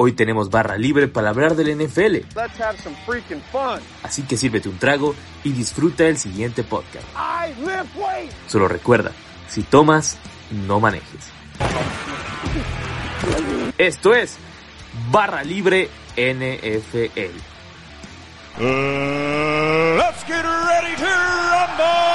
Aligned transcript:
Hoy 0.00 0.12
tenemos 0.12 0.48
barra 0.48 0.78
libre 0.78 1.08
para 1.08 1.30
hablar 1.30 1.56
del 1.56 1.76
NFL. 1.76 2.18
Así 4.04 4.22
que 4.22 4.36
sírvete 4.36 4.68
un 4.68 4.78
trago 4.78 5.16
y 5.42 5.50
disfruta 5.50 6.06
el 6.06 6.16
siguiente 6.18 6.62
podcast. 6.62 7.04
Solo 8.46 8.68
recuerda, 8.68 9.10
si 9.48 9.64
tomas, 9.64 10.16
no 10.68 10.78
manejes. 10.78 11.32
Esto 13.76 14.14
es 14.14 14.38
Barra 15.10 15.42
Libre 15.42 15.88
NFL. 16.16 17.36
let's 19.96 20.24
get 20.24 20.44
ready 20.44 20.94
to 20.96 22.07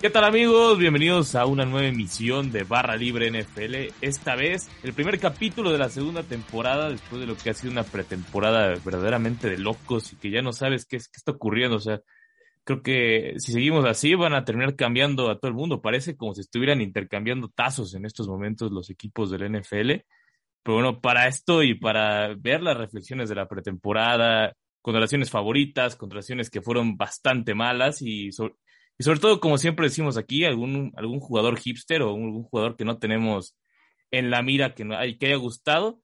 ¿Qué 0.00 0.10
tal 0.10 0.22
amigos? 0.22 0.78
Bienvenidos 0.78 1.34
a 1.34 1.44
una 1.44 1.64
nueva 1.64 1.88
emisión 1.88 2.52
de 2.52 2.62
Barra 2.62 2.94
Libre 2.94 3.32
NFL. 3.32 3.92
Esta 4.00 4.36
vez 4.36 4.70
el 4.84 4.92
primer 4.92 5.18
capítulo 5.18 5.72
de 5.72 5.78
la 5.78 5.88
segunda 5.88 6.22
temporada 6.22 6.88
después 6.88 7.20
de 7.20 7.26
lo 7.26 7.36
que 7.36 7.50
ha 7.50 7.54
sido 7.54 7.72
una 7.72 7.82
pretemporada 7.82 8.76
verdaderamente 8.84 9.50
de 9.50 9.58
locos 9.58 10.12
y 10.12 10.16
que 10.16 10.30
ya 10.30 10.40
no 10.40 10.52
sabes 10.52 10.86
qué, 10.86 10.98
qué 10.98 11.16
está 11.16 11.32
ocurriendo. 11.32 11.78
O 11.78 11.80
sea, 11.80 12.00
creo 12.62 12.80
que 12.80 13.34
si 13.38 13.50
seguimos 13.50 13.84
así 13.86 14.14
van 14.14 14.34
a 14.34 14.44
terminar 14.44 14.76
cambiando 14.76 15.30
a 15.30 15.40
todo 15.40 15.48
el 15.48 15.56
mundo. 15.56 15.82
Parece 15.82 16.16
como 16.16 16.32
si 16.32 16.42
estuvieran 16.42 16.80
intercambiando 16.80 17.48
tazos 17.48 17.92
en 17.94 18.04
estos 18.04 18.28
momentos 18.28 18.70
los 18.70 18.90
equipos 18.90 19.32
del 19.32 19.50
NFL. 19.50 20.04
Pero 20.62 20.74
bueno, 20.74 21.00
para 21.00 21.26
esto 21.26 21.64
y 21.64 21.74
para 21.74 22.36
ver 22.36 22.62
las 22.62 22.76
reflexiones 22.76 23.28
de 23.28 23.34
la 23.34 23.48
pretemporada, 23.48 24.54
contrataciones 24.80 25.28
favoritas, 25.28 25.96
contrataciones 25.96 26.50
que 26.50 26.62
fueron 26.62 26.96
bastante 26.96 27.52
malas 27.56 28.00
y 28.00 28.30
sobre, 28.30 28.54
y 28.98 29.04
sobre 29.04 29.20
todo, 29.20 29.38
como 29.38 29.58
siempre 29.58 29.86
decimos 29.86 30.16
aquí, 30.16 30.44
algún, 30.44 30.92
algún 30.96 31.20
jugador 31.20 31.56
hipster 31.58 32.02
o 32.02 32.08
algún 32.08 32.42
jugador 32.42 32.76
que 32.76 32.84
no 32.84 32.98
tenemos 32.98 33.56
en 34.10 34.30
la 34.30 34.42
mira 34.42 34.74
que, 34.74 34.84
no, 34.84 34.96
que 35.18 35.26
haya 35.26 35.36
gustado. 35.36 36.00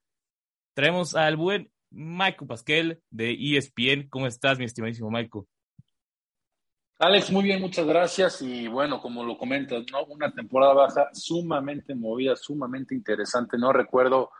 Traemos 0.74 1.16
al 1.16 1.36
buen 1.36 1.72
Michael 1.90 2.46
Pasquel 2.46 3.02
de 3.10 3.32
ESPN. 3.32 4.08
¿Cómo 4.08 4.28
estás, 4.28 4.58
mi 4.58 4.64
estimadísimo 4.64 5.10
Michael? 5.10 5.44
Alex, 7.00 7.32
muy 7.32 7.42
bien, 7.42 7.60
muchas 7.60 7.84
gracias. 7.84 8.40
Y 8.42 8.68
bueno, 8.68 9.00
como 9.00 9.24
lo 9.24 9.36
comentas, 9.36 9.84
¿no? 9.90 10.04
Una 10.04 10.32
temporada 10.32 10.74
baja 10.74 11.08
sumamente 11.12 11.96
movida, 11.96 12.36
sumamente 12.36 12.94
interesante. 12.94 13.58
No 13.58 13.72
recuerdo 13.72 14.30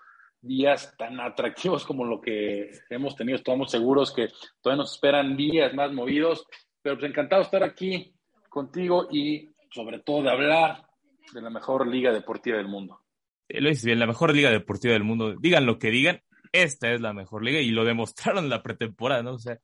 días 0.41 0.95
tan 0.97 1.19
atractivos 1.19 1.85
como 1.85 2.05
lo 2.05 2.21
que 2.21 2.71
hemos 2.89 3.17
tenido. 3.17 3.37
Estamos 3.37 3.73
seguros 3.73 4.13
que 4.15 4.29
todavía 4.61 4.83
nos 4.83 4.95
esperan 4.95 5.37
días 5.37 5.75
más 5.75 5.93
movidos, 5.93 6.47
pero 6.81 6.97
pues 6.97 7.11
encantado 7.11 7.43
de 7.43 7.47
estar 7.47 7.65
aquí 7.65 8.14
contigo 8.55 9.09
y 9.11 9.51
sobre 9.71 9.99
todo 9.99 10.23
de 10.23 10.31
hablar 10.31 10.87
de 11.35 11.43
la 11.43 11.51
mejor 11.51 11.87
liga 11.89 12.13
deportiva 12.13 12.57
del 12.57 12.69
mundo. 12.69 13.01
Lo 13.49 13.69
dices 13.69 13.85
bien, 13.85 13.99
la 13.99 14.07
mejor 14.07 14.35
liga 14.35 14.51
deportiva 14.51 14.95
del 14.95 15.05
mundo. 15.05 15.35
Digan 15.39 15.67
lo 15.67 15.79
que 15.79 15.91
digan, 15.91 16.23
esta 16.53 16.93
es 16.93 17.01
la 17.01 17.13
mejor 17.13 17.45
liga 17.45 17.61
y 17.61 17.71
lo 17.71 17.85
demostraron 17.85 18.49
la 18.49 18.63
pretemporada, 18.63 19.23
¿no? 19.23 19.33
O 19.35 19.39
sea, 19.39 19.59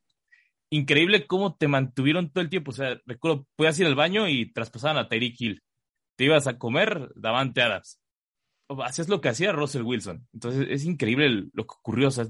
increíble 0.70 1.26
cómo 1.26 1.56
te 1.56 1.68
mantuvieron 1.68 2.30
todo 2.30 2.42
el 2.42 2.50
tiempo. 2.50 2.72
O 2.72 2.74
sea, 2.74 3.00
recuerdo, 3.06 3.46
podías 3.56 3.78
ir 3.78 3.86
al 3.86 3.94
baño 3.94 4.28
y 4.28 4.52
traspasaban 4.52 4.98
a 4.98 5.08
Tyreek 5.08 5.40
Hill. 5.40 5.62
Te 6.16 6.24
ibas 6.24 6.48
a 6.48 6.58
comer, 6.58 7.10
Davante 7.14 7.62
Adams. 7.62 8.00
Hacías 8.84 9.08
lo 9.08 9.20
que 9.20 9.30
hacía 9.30 9.52
Russell 9.52 9.82
Wilson. 9.82 10.28
Entonces, 10.32 10.66
es 10.68 10.84
increíble 10.84 11.48
lo 11.52 11.66
que 11.66 11.74
ocurrió. 11.78 12.08
O 12.08 12.10
sea, 12.10 12.26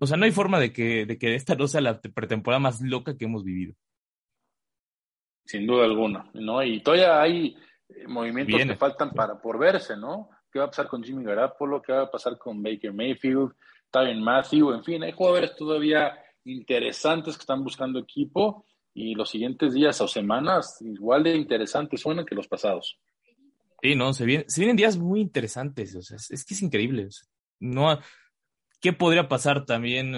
o 0.00 0.06
sea, 0.06 0.16
no 0.16 0.24
hay 0.24 0.32
forma 0.32 0.58
de 0.58 0.72
que, 0.72 1.06
de 1.06 1.18
que 1.18 1.34
esta 1.34 1.54
no 1.54 1.68
sea 1.68 1.80
la 1.82 2.00
pretemporada 2.00 2.58
más 2.58 2.80
loca 2.80 3.16
que 3.16 3.26
hemos 3.26 3.44
vivido 3.44 3.74
sin 5.44 5.66
duda 5.66 5.84
alguna, 5.84 6.30
¿no? 6.34 6.62
Y 6.62 6.80
todavía 6.80 7.20
hay 7.20 7.56
eh, 7.88 8.06
movimientos 8.06 8.60
que 8.64 8.76
faltan 8.76 9.12
para 9.12 9.40
por 9.40 9.58
verse, 9.58 9.96
¿no? 9.96 10.30
¿Qué 10.50 10.58
va 10.58 10.66
a 10.66 10.70
pasar 10.70 10.88
con 10.88 11.02
Jimmy 11.02 11.24
Garapolo? 11.24 11.82
¿Qué 11.82 11.92
va 11.92 12.02
a 12.02 12.10
pasar 12.10 12.38
con 12.38 12.62
Baker 12.62 12.92
Mayfield? 12.92 13.52
Tyron 13.90 14.22
Matthew, 14.22 14.72
en 14.72 14.84
fin, 14.84 15.02
hay 15.02 15.12
jugadores 15.12 15.54
todavía 15.54 16.18
interesantes 16.44 17.36
que 17.36 17.40
están 17.40 17.62
buscando 17.62 17.98
equipo 17.98 18.66
y 18.92 19.14
los 19.14 19.30
siguientes 19.30 19.74
días 19.74 20.00
o 20.00 20.08
semanas 20.08 20.78
igual 20.80 21.24
de 21.24 21.36
interesantes 21.36 22.00
suenan 22.00 22.24
que 22.24 22.34
los 22.34 22.48
pasados. 22.48 22.98
Sí, 23.82 23.94
no, 23.94 24.12
se 24.12 24.24
vienen, 24.24 24.48
se 24.48 24.60
vienen 24.60 24.76
días 24.76 24.96
muy 24.96 25.20
interesantes, 25.20 25.94
o 25.94 26.02
sea, 26.02 26.16
es, 26.16 26.44
que 26.44 26.54
es 26.54 26.62
increíble. 26.62 27.08
no, 27.60 27.98
¿Qué 28.80 28.92
podría 28.92 29.28
pasar 29.28 29.64
también? 29.64 30.14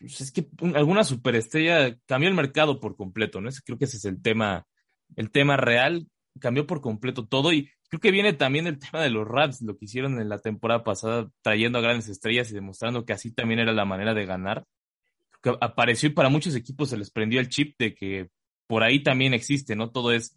Pues, 0.00 0.20
es 0.22 0.32
que 0.32 0.48
alguna 0.74 1.04
superestrella 1.04 1.96
cambió 2.06 2.28
el 2.28 2.34
mercado 2.34 2.80
por 2.80 2.96
completo, 2.96 3.40
¿no? 3.40 3.50
Creo 3.64 3.78
que 3.78 3.84
ese 3.84 3.98
es 3.98 4.04
el 4.06 4.20
tema, 4.22 4.66
el 5.14 5.30
tema 5.30 5.56
real, 5.56 6.08
cambió 6.40 6.66
por 6.66 6.80
completo 6.80 7.26
todo 7.26 7.52
y 7.52 7.70
creo 7.88 8.00
que 8.00 8.10
viene 8.10 8.32
también 8.32 8.66
el 8.66 8.78
tema 8.78 9.02
de 9.02 9.10
los 9.10 9.28
Rams, 9.28 9.60
lo 9.62 9.76
que 9.76 9.84
hicieron 9.84 10.20
en 10.20 10.28
la 10.28 10.38
temporada 10.38 10.84
pasada, 10.84 11.30
trayendo 11.42 11.78
a 11.78 11.82
grandes 11.82 12.08
estrellas 12.08 12.50
y 12.50 12.54
demostrando 12.54 13.04
que 13.04 13.12
así 13.12 13.30
también 13.32 13.60
era 13.60 13.72
la 13.72 13.84
manera 13.84 14.14
de 14.14 14.26
ganar. 14.26 14.64
Que 15.42 15.54
apareció 15.60 16.08
y 16.08 16.12
para 16.12 16.28
muchos 16.28 16.54
equipos 16.54 16.90
se 16.90 16.96
les 16.96 17.10
prendió 17.10 17.40
el 17.40 17.48
chip 17.48 17.76
de 17.78 17.94
que 17.94 18.30
por 18.66 18.82
ahí 18.82 19.02
también 19.02 19.34
existe, 19.34 19.76
¿no? 19.76 19.90
Todo 19.90 20.12
es 20.12 20.34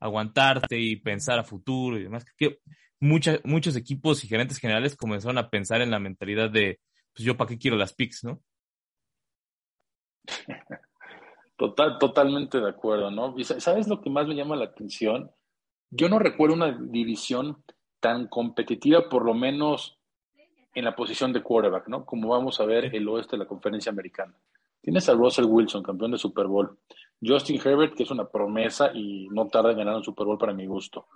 aguantarte 0.00 0.78
y 0.78 0.96
pensar 0.96 1.38
a 1.38 1.44
futuro 1.44 1.98
y 1.98 2.02
demás. 2.02 2.24
Que 2.36 2.58
muchos 3.00 3.76
equipos 3.76 4.24
y 4.24 4.28
gerentes 4.28 4.58
generales 4.58 4.96
comenzaron 4.96 5.38
a 5.38 5.48
pensar 5.48 5.80
en 5.80 5.90
la 5.90 6.00
mentalidad 6.00 6.50
de, 6.50 6.80
pues 7.14 7.24
yo 7.24 7.36
para 7.36 7.48
qué 7.48 7.58
quiero 7.58 7.76
las 7.76 7.94
picks, 7.94 8.24
¿no? 8.24 8.42
Total, 11.56 11.98
totalmente 11.98 12.60
de 12.60 12.68
acuerdo, 12.68 13.10
¿no? 13.10 13.34
¿Sabes 13.42 13.88
lo 13.88 14.02
que 14.02 14.10
más 14.10 14.26
me 14.26 14.34
llama 14.34 14.56
la 14.56 14.66
atención? 14.66 15.30
Yo 15.90 16.08
no 16.08 16.18
recuerdo 16.18 16.54
una 16.54 16.72
división 16.72 17.62
tan 18.00 18.28
competitiva, 18.28 19.08
por 19.08 19.24
lo 19.24 19.32
menos 19.32 19.98
en 20.74 20.84
la 20.84 20.94
posición 20.94 21.32
de 21.32 21.42
quarterback, 21.42 21.88
¿no? 21.88 22.04
Como 22.04 22.28
vamos 22.28 22.60
a 22.60 22.66
ver 22.66 22.94
el 22.94 23.08
oeste 23.08 23.36
de 23.36 23.44
la 23.44 23.48
conferencia 23.48 23.90
americana. 23.90 24.34
Tienes 24.82 25.08
a 25.08 25.14
Russell 25.14 25.46
Wilson, 25.46 25.82
campeón 25.82 26.12
de 26.12 26.18
Super 26.18 26.46
Bowl. 26.46 26.78
Justin 27.24 27.60
Herbert, 27.64 27.94
que 27.94 28.02
es 28.02 28.10
una 28.10 28.28
promesa 28.28 28.90
y 28.94 29.26
no 29.30 29.48
tarda 29.48 29.72
en 29.72 29.78
ganar 29.78 29.96
un 29.96 30.04
Super 30.04 30.26
Bowl 30.26 30.38
para 30.38 30.52
mi 30.52 30.66
gusto. 30.66 31.06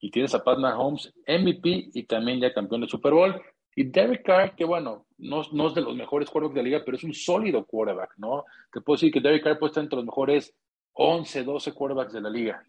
Y 0.00 0.10
tienes 0.10 0.32
a 0.34 0.44
Pat 0.44 0.58
Mahomes, 0.58 1.12
MVP 1.26 1.90
y 1.92 2.04
también 2.04 2.40
ya 2.40 2.54
campeón 2.54 2.82
de 2.82 2.88
Super 2.88 3.12
Bowl. 3.12 3.42
Y 3.74 3.84
Derek 3.84 4.24
Carr, 4.24 4.56
que 4.56 4.64
bueno, 4.64 5.06
no, 5.18 5.42
no, 5.52 5.68
es 5.68 5.74
de 5.74 5.82
los 5.82 5.94
mejores 5.94 6.28
quarterbacks 6.30 6.54
de 6.54 6.62
la 6.62 6.68
liga, 6.68 6.82
pero 6.84 6.96
es 6.96 7.04
un 7.04 7.14
sólido 7.14 7.64
quarterback, 7.64 8.14
¿no? 8.18 8.44
Te 8.72 8.80
puedo 8.80 8.96
decir 8.96 9.12
que 9.12 9.20
Derek 9.20 9.44
Carr 9.44 9.58
puede 9.58 9.70
estar 9.70 9.84
entre 9.84 9.96
los 9.96 10.06
mejores 10.06 10.54
11, 10.94 11.44
12 11.44 11.72
quarterbacks 11.72 12.12
de 12.12 12.20
la 12.20 12.30
liga. 12.30 12.64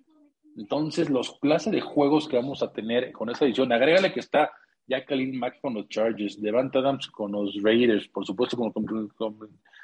Entonces, 0.55 1.09
los 1.09 1.39
clases 1.39 1.71
de 1.71 1.81
juegos 1.81 2.27
que 2.27 2.35
vamos 2.35 2.61
a 2.61 2.71
tener 2.71 3.11
con 3.11 3.29
esta 3.29 3.45
edición, 3.45 3.71
agrégale 3.71 4.11
que 4.11 4.19
está 4.19 4.51
ya 4.89 5.05
Khalil 5.05 5.37
Mack 5.37 5.61
con 5.61 5.75
los 5.75 5.87
Chargers, 5.87 6.41
Devante 6.41 6.79
Adams 6.79 7.07
con 7.07 7.31
los 7.31 7.61
Raiders, 7.61 8.07
por 8.07 8.25
supuesto, 8.25 8.57
como, 8.57 8.73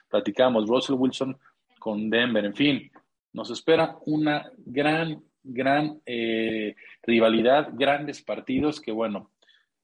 platicamos, 0.10 0.68
Russell 0.68 0.96
Wilson 0.96 1.38
con 1.80 2.10
Denver, 2.10 2.44
en 2.44 2.56
fin, 2.56 2.92
nos 3.32 3.52
espera 3.52 3.98
una 4.06 4.52
gran, 4.58 5.24
gran 5.44 6.02
eh, 6.06 6.76
rivalidad, 7.04 7.70
grandes 7.74 8.24
partidos 8.24 8.82
que, 8.82 8.92
bueno, 8.92 9.30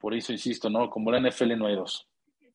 por 0.02 0.14
eso 0.16 0.34
insisto, 0.34 0.70
¿no? 0.70 0.90
Como 0.90 1.12
la 1.12 1.20
NFL 1.20 1.58
no 1.58 1.68
hay 1.68 1.76
dos. 1.76 2.10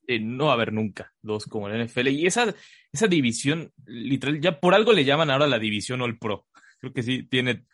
no 0.09 0.47
va 0.47 0.51
a 0.51 0.55
haber 0.55 0.73
nunca 0.73 1.13
dos 1.23 1.47
como 1.47 1.69
la 1.69 1.83
NFL. 1.83 2.09
Y 2.09 2.27
esa, 2.27 2.53
esa 2.93 3.07
división, 3.07 3.73
literal, 3.87 4.41
ya 4.41 4.61
por 4.61 4.75
algo 4.75 4.93
le 4.93 5.05
llaman 5.05 5.31
ahora 5.31 5.47
la 5.47 5.59
división 5.59 6.03
All 6.03 6.19
Pro. 6.19 6.47
Creo 6.81 6.93
que 6.93 7.03
sí, 7.03 7.23
tiene, 7.23 7.65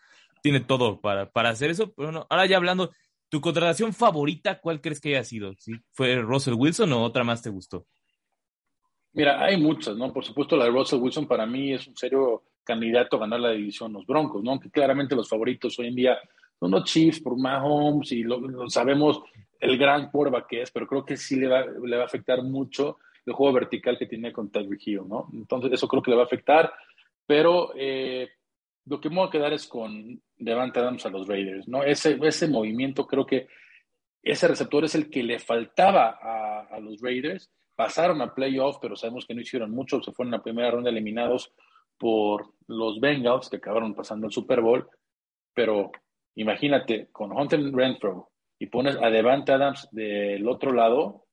tiene 0.43 0.61
todo 0.61 1.01
para, 1.01 1.31
para 1.31 1.51
hacer 1.51 1.71
eso. 1.71 1.93
Pero 1.95 2.09
bueno, 2.09 2.27
ahora 2.29 2.47
ya 2.47 2.59
hablando, 2.59 2.93
¿tu 3.29 3.41
contratación 3.41 3.93
favorita 3.95 4.61
cuál 4.61 4.81
crees 4.81 5.01
que 5.01 5.11
haya 5.11 5.25
sido? 5.25 5.55
¿Sí? 5.59 5.73
¿Fue 5.93 6.17
Russell 6.17 6.55
Wilson 6.55 6.93
o 6.93 7.03
otra 7.03 7.25
más 7.25 7.43
te 7.43 7.51
gustó? 7.51 7.87
Mira, 9.15 9.43
hay 9.45 9.61
muchas, 9.61 9.97
¿no? 9.97 10.13
Por 10.13 10.25
supuesto, 10.25 10.57
la 10.57 10.65
de 10.65 10.71
Russell 10.71 11.01
Wilson 11.01 11.27
para 11.27 11.47
mí 11.47 11.73
es 11.73 11.87
un 11.87 11.97
serio 11.97 12.45
candidato 12.65 13.17
a 13.17 13.21
ganar 13.21 13.41
la 13.41 13.51
división 13.51 13.93
los 13.93 14.07
Broncos, 14.07 14.43
¿no? 14.43 14.53
Aunque 14.53 14.71
claramente 14.71 15.17
los 15.17 15.29
favoritos 15.29 15.79
hoy 15.79 15.89
en 15.89 15.97
día 15.97 16.19
son 16.59 16.71
los 16.71 16.85
Chiefs 16.85 17.21
por 17.21 17.37
Mahomes 17.37 18.13
y 18.13 18.23
lo 18.23 18.71
sabemos 18.71 19.21
el 19.63 19.79
gran 19.79 20.11
quarterback 20.11 20.49
que 20.49 20.63
es, 20.63 20.73
pero 20.73 20.89
creo 20.89 21.05
que 21.05 21.17
sí 21.17 21.37
le 21.37 21.47
va, 21.47 21.65
le 21.65 21.97
va 21.97 22.03
a 22.03 22.07
afectar 22.07 22.43
mucho 22.43 22.99
el 23.25 23.33
juego 23.33 23.53
vertical 23.55 23.97
que 23.97 24.07
tiene 24.07 24.33
con 24.33 24.51
Tyreek 24.51 24.85
Hill, 24.85 25.09
¿no? 25.09 25.29
Entonces 25.33 25.73
eso 25.73 25.87
creo 25.87 26.03
que 26.03 26.11
le 26.11 26.17
va 26.17 26.25
a 26.25 26.27
afectar, 26.27 26.73
pero 27.25 27.73
eh, 27.77 28.29
lo 28.87 29.01
que 29.01 29.09
me 29.09 29.17
voy 29.17 29.29
a 29.29 29.31
quedar 29.31 29.53
es 29.53 29.69
con 29.69 30.21
Devante 30.37 30.81
Adams 30.81 31.07
a 31.07 31.11
los 31.11 31.29
Raiders, 31.29 31.69
¿no? 31.69 31.85
Ese, 31.85 32.19
ese 32.21 32.49
movimiento 32.49 33.07
creo 33.07 33.25
que 33.25 33.47
ese 34.21 34.49
receptor 34.49 34.85
es 34.85 34.97
el 34.97 35.09
que 35.09 35.23
le 35.23 35.39
faltaba 35.39 36.19
a, 36.21 36.81
los 36.81 37.01
Raiders. 37.01 37.49
Pasaron 37.77 38.21
a 38.21 38.35
playoff, 38.35 38.79
pero 38.83 38.97
sabemos 38.97 39.27
que 39.27 39.35
no 39.35 39.43
hicieron 39.43 39.71
mucho, 39.71 40.03
se 40.03 40.11
fueron 40.11 40.35
en 40.35 40.39
la 40.39 40.43
primera 40.43 40.73
ronda 40.73 40.91
eliminados 40.91 41.53
por 41.97 42.55
los 42.67 42.99
Bengals 42.99 43.49
que 43.49 43.59
acabaron 43.59 43.95
pasando 43.95 44.27
el 44.27 44.33
Super 44.33 44.61
Bowl, 44.61 44.89
pero 45.55 45.93
imagínate, 46.35 47.09
con 47.13 47.31
Hunter 47.31 47.61
Renfro 47.73 48.32
y 48.63 48.67
pones 48.67 48.97
a 49.03 49.11
Devante 49.11 49.51
Adams 49.51 49.89
del 49.91 50.47
otro 50.47 50.73
lado, 50.73 51.25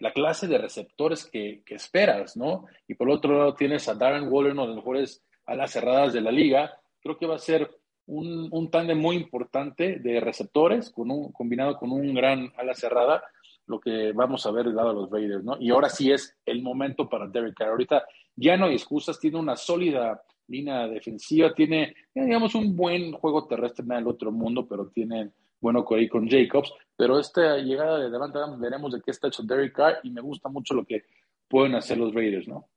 la 0.00 0.12
clase 0.12 0.46
de 0.46 0.58
receptores 0.58 1.24
que, 1.24 1.62
esperas, 1.68 2.36
¿no? 2.36 2.66
Y 2.86 2.92
por 2.92 3.08
otro 3.08 3.38
lado 3.38 3.54
tienes 3.54 3.88
a 3.88 3.94
Darren 3.94 4.30
Waller, 4.30 4.52
uno 4.52 4.62
de 4.62 4.68
los 4.68 4.76
mejores 4.76 5.24
alas 5.46 5.70
cerradas 5.70 6.12
de 6.12 6.20
la 6.20 6.30
liga. 6.30 6.78
Creo 7.00 7.16
que 7.16 7.26
va 7.26 7.36
a 7.36 7.38
ser 7.38 7.70
un, 8.04 8.48
un 8.52 8.70
tándem 8.70 8.98
muy 8.98 9.16
importante 9.16 9.98
de 9.98 10.20
receptores, 10.20 10.90
con 10.90 11.10
un, 11.10 11.32
combinado 11.32 11.78
con 11.78 11.90
un 11.90 12.12
gran 12.12 12.52
ala 12.58 12.74
cerrada, 12.74 13.24
lo 13.64 13.80
que 13.80 14.12
vamos 14.12 14.44
a 14.44 14.50
ver 14.50 14.66
del 14.66 14.76
lado 14.76 14.90
de 14.90 14.94
los 14.96 15.10
Raiders, 15.10 15.44
¿no? 15.44 15.56
Y 15.58 15.70
ahora 15.70 15.88
sí 15.88 16.12
es 16.12 16.36
el 16.44 16.60
momento 16.60 17.08
para 17.08 17.28
Derek 17.28 17.54
Carr. 17.54 17.70
Ahorita 17.70 18.04
ya 18.36 18.58
no 18.58 18.66
hay 18.66 18.74
excusas, 18.74 19.18
tiene 19.18 19.38
una 19.38 19.56
sólida 19.56 20.20
línea 20.48 20.86
defensiva, 20.86 21.54
tiene, 21.54 21.94
digamos, 22.14 22.54
un 22.54 22.76
buen 22.76 23.12
juego 23.12 23.46
terrestre 23.46 23.86
en 23.86 23.92
el 23.92 24.06
otro 24.06 24.30
mundo, 24.30 24.66
pero 24.68 24.88
tiene 24.88 25.30
bueno 25.60 25.84
Corey 25.84 26.08
con 26.08 26.28
Jacobs, 26.28 26.72
pero 26.96 27.18
esta 27.18 27.58
llegada 27.58 27.98
de 27.98 28.10
Devante 28.10 28.38
Adams 28.38 28.60
veremos 28.60 28.92
de 28.92 29.00
qué 29.00 29.10
está 29.10 29.28
hecho 29.28 29.42
Derek 29.42 29.74
Carr 29.74 30.00
y 30.02 30.10
me 30.10 30.20
gusta 30.20 30.48
mucho 30.48 30.74
lo 30.74 30.84
que 30.84 31.04
pueden 31.48 31.74
hacer 31.74 31.98
los 31.98 32.14
Raiders, 32.14 32.48
¿no? 32.48 32.68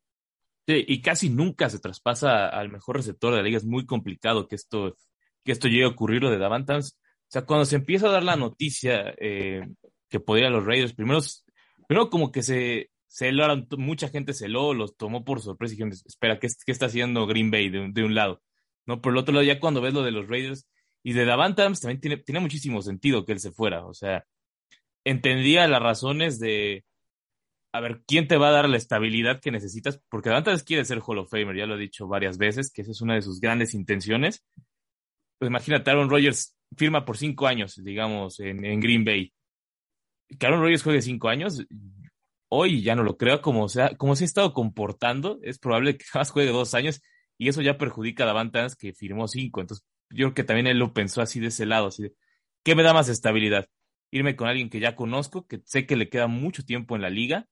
Sí, 0.67 0.85
y 0.87 1.01
casi 1.01 1.29
nunca 1.29 1.69
se 1.69 1.79
traspasa 1.79 2.47
al 2.47 2.69
mejor 2.69 2.97
receptor 2.97 3.31
de 3.31 3.37
la 3.37 3.43
liga, 3.43 3.57
es 3.57 3.65
muy 3.65 3.85
complicado 3.85 4.47
que 4.47 4.55
esto, 4.55 4.95
que 5.43 5.51
esto 5.51 5.67
llegue 5.67 5.85
a 5.85 5.89
ocurrir 5.89 6.21
lo 6.21 6.29
de 6.29 6.37
Davante. 6.37 6.73
O 6.73 6.81
sea, 7.27 7.45
cuando 7.45 7.65
se 7.65 7.77
empieza 7.77 8.07
a 8.07 8.11
dar 8.11 8.23
la 8.23 8.35
noticia 8.35 9.13
eh, 9.17 9.67
que 10.07 10.19
podría 10.19 10.49
los 10.49 10.65
Raiders, 10.65 10.93
primero, 10.93 11.19
primero 11.87 12.09
como 12.09 12.31
que 12.31 12.43
se, 12.43 12.91
se 13.07 13.31
mucha 13.77 14.09
gente 14.09 14.33
se 14.33 14.47
lo, 14.47 14.73
los 14.73 14.95
tomó 14.95 15.25
por 15.25 15.41
sorpresa 15.41 15.73
y 15.73 15.77
dijeron, 15.77 15.93
espera, 16.05 16.39
¿qué, 16.39 16.47
¿qué, 16.65 16.71
está 16.71 16.85
haciendo 16.85 17.25
Green 17.25 17.49
Bay 17.49 17.69
de, 17.69 17.89
de, 17.91 18.03
un 18.03 18.13
lado? 18.13 18.41
No, 18.85 19.01
por 19.01 19.13
el 19.13 19.17
otro 19.17 19.33
lado, 19.33 19.43
ya 19.43 19.59
cuando 19.59 19.81
ves 19.81 19.93
lo 19.93 20.03
de 20.03 20.11
los 20.11 20.27
Raiders, 20.27 20.67
y 21.03 21.13
de 21.13 21.25
Davante 21.25 21.61
Adams 21.61 21.81
también 21.81 21.99
tiene, 21.99 22.17
tiene 22.17 22.39
muchísimo 22.39 22.81
sentido 22.81 23.25
que 23.25 23.33
él 23.33 23.39
se 23.39 23.51
fuera. 23.51 23.85
O 23.85 23.93
sea, 23.93 24.25
entendía 25.03 25.67
las 25.67 25.81
razones 25.81 26.39
de, 26.39 26.85
a 27.73 27.79
ver, 27.79 28.01
¿quién 28.07 28.27
te 28.27 28.37
va 28.37 28.49
a 28.49 28.51
dar 28.51 28.69
la 28.69 28.77
estabilidad 28.77 29.39
que 29.39 29.51
necesitas? 29.51 30.01
Porque 30.09 30.29
Davante 30.29 30.49
Adams 30.49 30.63
quiere 30.63 30.85
ser 30.85 30.99
Hall 30.99 31.19
of 31.19 31.29
Famer, 31.29 31.55
ya 31.55 31.65
lo 31.65 31.75
he 31.75 31.79
dicho 31.79 32.07
varias 32.07 32.37
veces, 32.37 32.71
que 32.71 32.81
esa 32.81 32.91
es 32.91 33.01
una 33.01 33.15
de 33.15 33.21
sus 33.21 33.39
grandes 33.39 33.73
intenciones. 33.73 34.43
Pues 35.39 35.49
imagínate, 35.49 35.89
Aaron 35.89 36.09
Rodgers 36.09 36.55
firma 36.77 37.05
por 37.05 37.17
cinco 37.17 37.47
años, 37.47 37.81
digamos, 37.83 38.39
en, 38.39 38.63
en 38.65 38.79
Green 38.79 39.03
Bay. 39.03 39.33
Que 40.37 40.45
Aaron 40.45 40.61
Rodgers 40.61 40.83
juegue 40.83 41.01
cinco 41.01 41.29
años, 41.29 41.65
hoy 42.49 42.83
ya 42.83 42.95
no 42.95 43.03
lo 43.03 43.17
creo, 43.17 43.41
como, 43.41 43.67
sea, 43.69 43.95
como 43.95 44.15
se 44.15 44.25
ha 44.25 44.25
estado 44.25 44.53
comportando, 44.53 45.39
es 45.41 45.57
probable 45.57 45.97
que 45.97 46.05
más 46.13 46.29
juegue 46.31 46.51
dos 46.51 46.73
años 46.73 47.01
y 47.37 47.47
eso 47.47 47.61
ya 47.61 47.77
perjudica 47.77 48.23
a 48.23 48.27
Davante 48.27 48.59
Adams 48.59 48.75
que 48.75 48.93
firmó 48.93 49.27
cinco. 49.27 49.61
Entonces, 49.61 49.85
yo 50.13 50.27
creo 50.27 50.33
que 50.33 50.43
también 50.43 50.67
él 50.67 50.77
lo 50.77 50.93
pensó 50.93 51.21
así 51.21 51.39
de 51.39 51.47
ese 51.47 51.65
lado, 51.65 51.87
así 51.87 52.03
de, 52.03 52.15
¿qué 52.63 52.75
me 52.75 52.83
da 52.83 52.93
más 52.93 53.09
estabilidad? 53.09 53.69
Irme 54.11 54.35
con 54.35 54.47
alguien 54.47 54.69
que 54.69 54.79
ya 54.79 54.95
conozco, 54.95 55.47
que 55.47 55.61
sé 55.65 55.85
que 55.85 55.95
le 55.95 56.09
queda 56.09 56.27
mucho 56.27 56.63
tiempo 56.65 56.95
en 56.95 57.01
la 57.01 57.09
liga 57.09 57.47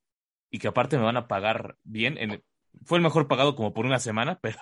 y 0.51 0.59
que 0.59 0.67
aparte 0.67 0.97
me 0.97 1.03
van 1.03 1.17
a 1.17 1.27
pagar 1.27 1.77
bien. 1.83 2.17
En, 2.17 2.43
fue 2.85 2.97
el 2.97 3.03
mejor 3.03 3.27
pagado 3.27 3.55
como 3.55 3.73
por 3.73 3.85
una 3.85 3.99
semana, 3.99 4.39
pero 4.41 4.57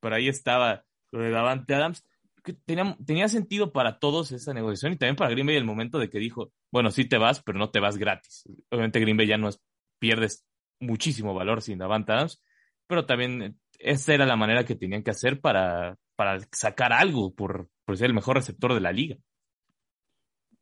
por 0.00 0.12
ahí 0.12 0.28
estaba 0.28 0.84
lo 1.12 1.20
de 1.20 1.30
Davante 1.30 1.74
Adams. 1.74 2.04
Que 2.42 2.52
tenía, 2.52 2.96
tenía 3.04 3.28
sentido 3.28 3.72
para 3.72 3.98
todos 3.98 4.30
esa 4.30 4.54
negociación 4.54 4.92
y 4.92 4.96
también 4.96 5.16
para 5.16 5.30
Green 5.30 5.46
Bay 5.46 5.56
el 5.56 5.64
momento 5.64 5.98
de 5.98 6.08
que 6.08 6.18
dijo, 6.18 6.52
bueno, 6.70 6.92
sí 6.92 7.04
te 7.04 7.18
vas, 7.18 7.42
pero 7.42 7.58
no 7.58 7.70
te 7.70 7.80
vas 7.80 7.96
gratis. 7.96 8.44
Obviamente 8.70 9.00
Green 9.00 9.16
Bay 9.16 9.26
ya 9.26 9.36
no 9.36 9.48
es, 9.48 9.60
pierdes 9.98 10.46
muchísimo 10.78 11.34
valor 11.34 11.60
sin 11.60 11.78
Davante 11.78 12.12
Adams, 12.12 12.40
pero 12.86 13.04
también 13.04 13.58
esa 13.80 14.14
era 14.14 14.26
la 14.26 14.36
manera 14.36 14.64
que 14.64 14.76
tenían 14.76 15.02
que 15.02 15.10
hacer 15.10 15.40
para, 15.40 15.98
para 16.16 16.40
sacar 16.50 16.92
algo 16.92 17.34
por, 17.34 17.68
ser 17.94 18.06
el 18.06 18.14
mejor 18.14 18.36
receptor 18.36 18.74
de 18.74 18.80
la 18.80 18.92
liga. 18.92 19.16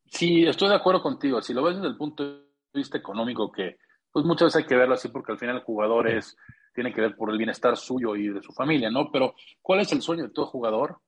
Sí, 0.06 0.44
estoy 0.46 0.68
de 0.68 0.74
acuerdo 0.74 1.00
contigo. 1.00 1.40
Si 1.40 1.54
lo 1.54 1.62
ves 1.62 1.76
desde 1.76 1.88
el 1.88 1.96
punto 1.96 2.24
de 2.24 2.44
vista 2.74 2.98
económico, 2.98 3.50
que 3.50 3.78
pues 4.12 4.24
muchas 4.24 4.46
veces 4.46 4.62
hay 4.62 4.68
que 4.68 4.76
verlo 4.76 4.94
así 4.94 5.08
porque 5.08 5.32
al 5.32 5.38
final 5.38 5.56
el 5.56 5.62
jugador 5.62 6.08
es, 6.08 6.36
tiene 6.74 6.92
que 6.92 7.00
ver 7.00 7.16
por 7.16 7.30
el 7.30 7.38
bienestar 7.38 7.76
suyo 7.76 8.14
y 8.14 8.28
de 8.28 8.42
su 8.42 8.52
familia, 8.52 8.90
¿no? 8.90 9.10
Pero 9.10 9.34
¿cuál 9.62 9.80
es 9.80 9.90
el 9.92 10.02
sueño 10.02 10.24
de 10.24 10.30
todo 10.30 10.46
jugador? 10.46 10.98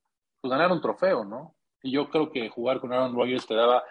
Pues 0.41 0.49
ganar 0.49 0.71
un 0.71 0.81
trofeo, 0.81 1.23
¿no? 1.23 1.55
Y 1.83 1.91
yo 1.91 2.09
creo 2.09 2.31
que 2.31 2.49
jugar 2.49 2.79
con 2.79 2.91
Aaron 2.91 3.15
Rodgers 3.15 3.45
te 3.45 3.55
daba 3.55 3.83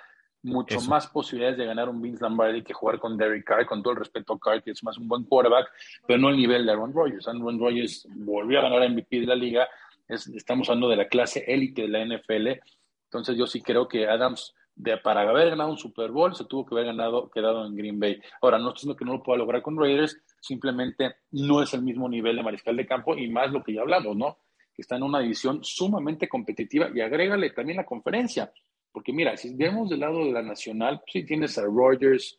mucho 0.43 0.81
más 0.82 1.06
posibilidades 1.09 1.59
de 1.59 1.67
ganar 1.67 1.88
un 1.88 2.00
Vince 2.00 2.23
Lombardi 2.23 2.62
que 2.62 2.73
jugar 2.73 2.99
con 2.99 3.17
Derek 3.17 3.44
Carr, 3.44 3.67
con 3.67 3.82
todo 3.82 3.94
el 3.94 3.99
respeto 3.99 4.35
a 4.35 4.38
Carr, 4.38 4.62
que 4.62 4.70
es 4.70 4.82
más 4.85 4.97
un 4.97 5.09
buen 5.09 5.25
quarterback, 5.25 5.69
pero 6.06 6.19
no 6.19 6.29
el 6.29 6.37
nivel 6.37 6.64
de 6.64 6.73
Aaron 6.73 6.93
Rodgers. 6.93 7.26
Aaron 7.26 7.59
Rodgers 7.59 8.06
volvió 8.14 8.59
a 8.59 8.62
ganar 8.62 8.88
MVP 8.88 9.20
de 9.20 9.26
la 9.26 9.35
liga, 9.35 9.69
estamos 10.08 10.69
hablando 10.69 10.88
de 10.88 10.97
la 10.97 11.08
clase 11.08 11.44
élite 11.47 11.82
de 11.82 11.88
la 11.88 12.05
NFL, 12.05 12.61
entonces 13.06 13.37
yo 13.37 13.47
sí 13.47 13.61
creo 13.61 13.88
que 13.88 14.06
Adams, 14.06 14.55
de, 14.75 14.99
para 14.99 15.23
haber 15.23 15.50
ganado 15.50 15.70
un 15.70 15.79
Super 15.79 16.11
Bowl, 16.11 16.35
se 16.35 16.44
tuvo 16.44 16.67
que 16.67 16.75
haber 16.75 16.87
ganado, 16.87 17.31
quedado 17.31 17.67
en 17.67 17.75
Green 17.75 17.99
Bay. 17.99 18.20
Ahora, 18.43 18.58
no 18.58 18.69
estoy 18.69 18.81
diciendo 18.81 18.97
que 18.97 19.05
no 19.05 19.12
lo 19.14 19.23
pueda 19.23 19.38
lograr 19.38 19.62
con 19.62 19.79
Raiders, 19.79 20.20
simplemente 20.41 21.17
no 21.31 21.62
es 21.62 21.73
el 21.75 21.82
mismo 21.82 22.08
nivel 22.08 22.37
de 22.37 22.43
mariscal 22.43 22.76
de 22.76 22.87
campo 22.87 23.17
y 23.17 23.29
más 23.29 23.50
lo 23.50 23.62
que 23.62 23.75
ya 23.75 23.81
hablamos, 23.81 24.17
¿no? 24.17 24.38
Que 24.75 24.82
está 24.82 24.97
en 24.97 25.05
una 25.05 25.20
división 25.20 25.61
sumamente 25.62 26.29
competitiva 26.29 26.91
y 26.94 27.00
agrégale 27.00 27.50
también 27.50 27.79
la 27.79 27.87
conferencia. 27.87 28.52
Porque 28.93 29.12
mira, 29.12 29.37
si 29.37 29.55
vemos 29.55 29.88
del 29.88 30.00
lado 30.00 30.25
de 30.25 30.32
la 30.32 30.43
nacional, 30.43 31.00
pues 31.00 31.12
sí 31.12 31.25
tienes 31.25 31.56
a 31.59 31.62
Rogers, 31.62 32.38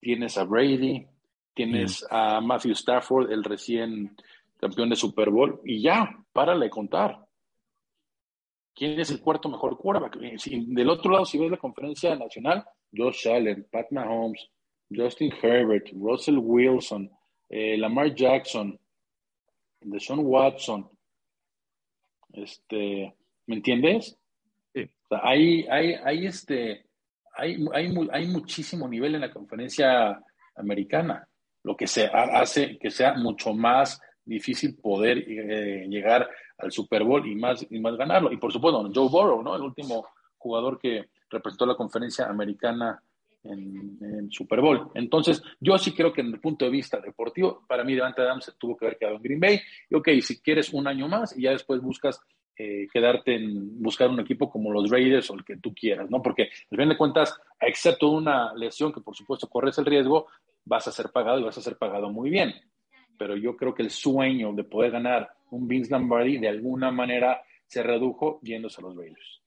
tienes 0.00 0.36
a 0.38 0.44
Brady, 0.44 1.06
tienes 1.54 2.06
a 2.10 2.40
Matthew 2.40 2.72
Stafford, 2.72 3.32
el 3.32 3.42
recién 3.42 4.16
campeón 4.58 4.90
de 4.90 4.96
Super 4.96 5.30
Bowl, 5.30 5.60
y 5.64 5.82
ya, 5.82 6.16
párale 6.32 6.66
de 6.66 6.70
contar. 6.70 7.26
¿Quién 8.74 9.00
es 9.00 9.10
el 9.10 9.20
cuarto 9.20 9.48
mejor 9.48 9.78
quarterback? 9.78 10.16
del 10.18 10.90
otro 10.90 11.10
lado, 11.10 11.24
si 11.24 11.38
ves 11.38 11.50
la 11.50 11.56
conferencia 11.56 12.14
nacional, 12.14 12.64
Josh 12.94 13.28
Allen, 13.28 13.66
Pat 13.70 13.86
Mahomes, 13.90 14.50
Justin 14.94 15.32
Herbert, 15.42 15.88
Russell 15.92 16.38
Wilson, 16.38 17.10
eh, 17.48 17.76
Lamar 17.78 18.14
Jackson, 18.14 18.78
Deshaun 19.80 20.20
Watson, 20.24 20.90
este, 22.32 23.14
¿me 23.46 23.56
entiendes? 23.56 24.18
hay, 25.10 25.66
hay, 25.70 25.94
hay, 26.04 26.26
este, 26.26 26.86
hay, 27.34 27.64
hay, 27.72 27.94
hay 28.12 28.26
muchísimo 28.26 28.88
nivel 28.88 29.14
en 29.14 29.20
la 29.22 29.32
conferencia 29.32 30.20
americana, 30.56 31.26
lo 31.62 31.76
que 31.76 31.86
se 31.86 32.06
hace 32.06 32.78
que 32.78 32.90
sea 32.90 33.14
mucho 33.14 33.52
más 33.52 34.00
difícil 34.26 34.76
poder 34.76 35.18
eh, 35.18 35.86
llegar 35.88 36.28
al 36.58 36.72
Super 36.72 37.04
Bowl 37.04 37.26
y 37.26 37.34
más, 37.34 37.66
y 37.70 37.78
más 37.78 37.96
ganarlo. 37.96 38.32
Y 38.32 38.36
por 38.36 38.52
supuesto, 38.52 38.90
Joe 38.94 39.08
Burrow, 39.08 39.42
¿no? 39.42 39.56
El 39.56 39.62
último 39.62 40.06
jugador 40.36 40.78
que 40.78 41.06
representó 41.30 41.64
la 41.64 41.74
conferencia 41.74 42.26
americana 42.26 43.00
en, 43.44 43.98
en, 44.00 44.30
Super 44.30 44.60
Bowl. 44.60 44.90
Entonces, 44.94 45.42
yo 45.60 45.78
sí 45.78 45.92
creo 45.92 46.12
que 46.12 46.20
en 46.20 46.28
el 46.28 46.40
punto 46.40 46.64
de 46.64 46.70
vista 46.70 47.00
deportivo, 47.00 47.62
para 47.68 47.84
mí 47.84 47.94
Devante 47.94 48.22
Adams 48.22 48.54
tuvo 48.58 48.76
que 48.76 48.86
haber 48.86 48.98
quedado 48.98 49.16
en 49.16 49.22
Green 49.22 49.40
Bay. 49.40 49.60
Y 49.88 49.94
ok, 49.94 50.08
si 50.20 50.40
quieres 50.40 50.72
un 50.72 50.86
año 50.88 51.08
más 51.08 51.36
y 51.36 51.42
ya 51.42 51.52
después 51.52 51.80
buscas 51.80 52.20
eh, 52.58 52.88
quedarte 52.90 53.34
en 53.34 53.82
buscar 53.82 54.08
un 54.08 54.20
equipo 54.20 54.48
como 54.48 54.72
los 54.72 54.88
Raiders 54.88 55.30
o 55.30 55.34
el 55.34 55.44
que 55.44 55.58
tú 55.58 55.74
quieras, 55.74 56.10
¿no? 56.10 56.22
Porque 56.22 56.48
al 56.70 56.78
fin 56.78 56.88
de 56.88 56.96
cuentas, 56.96 57.38
excepto 57.60 58.08
una 58.08 58.54
lesión 58.54 58.94
que 58.94 59.02
por 59.02 59.14
supuesto 59.14 59.46
corres 59.46 59.76
el 59.76 59.84
riesgo, 59.84 60.26
vas 60.64 60.88
a 60.88 60.92
ser 60.92 61.10
pagado 61.10 61.38
y 61.38 61.42
vas 61.42 61.58
a 61.58 61.60
ser 61.60 61.76
pagado 61.76 62.10
muy 62.10 62.30
bien. 62.30 62.54
Pero 63.18 63.36
yo 63.36 63.56
creo 63.56 63.74
que 63.74 63.82
el 63.82 63.90
sueño 63.90 64.52
de 64.52 64.64
poder 64.64 64.92
ganar 64.92 65.30
un 65.50 65.66
Vince 65.66 65.90
Lombardi 65.90 66.38
de 66.38 66.48
alguna 66.48 66.90
manera 66.90 67.40
se 67.66 67.82
redujo 67.82 68.40
yéndose 68.42 68.80
a 68.80 68.84
los 68.84 68.96
Raiders. 68.96 69.42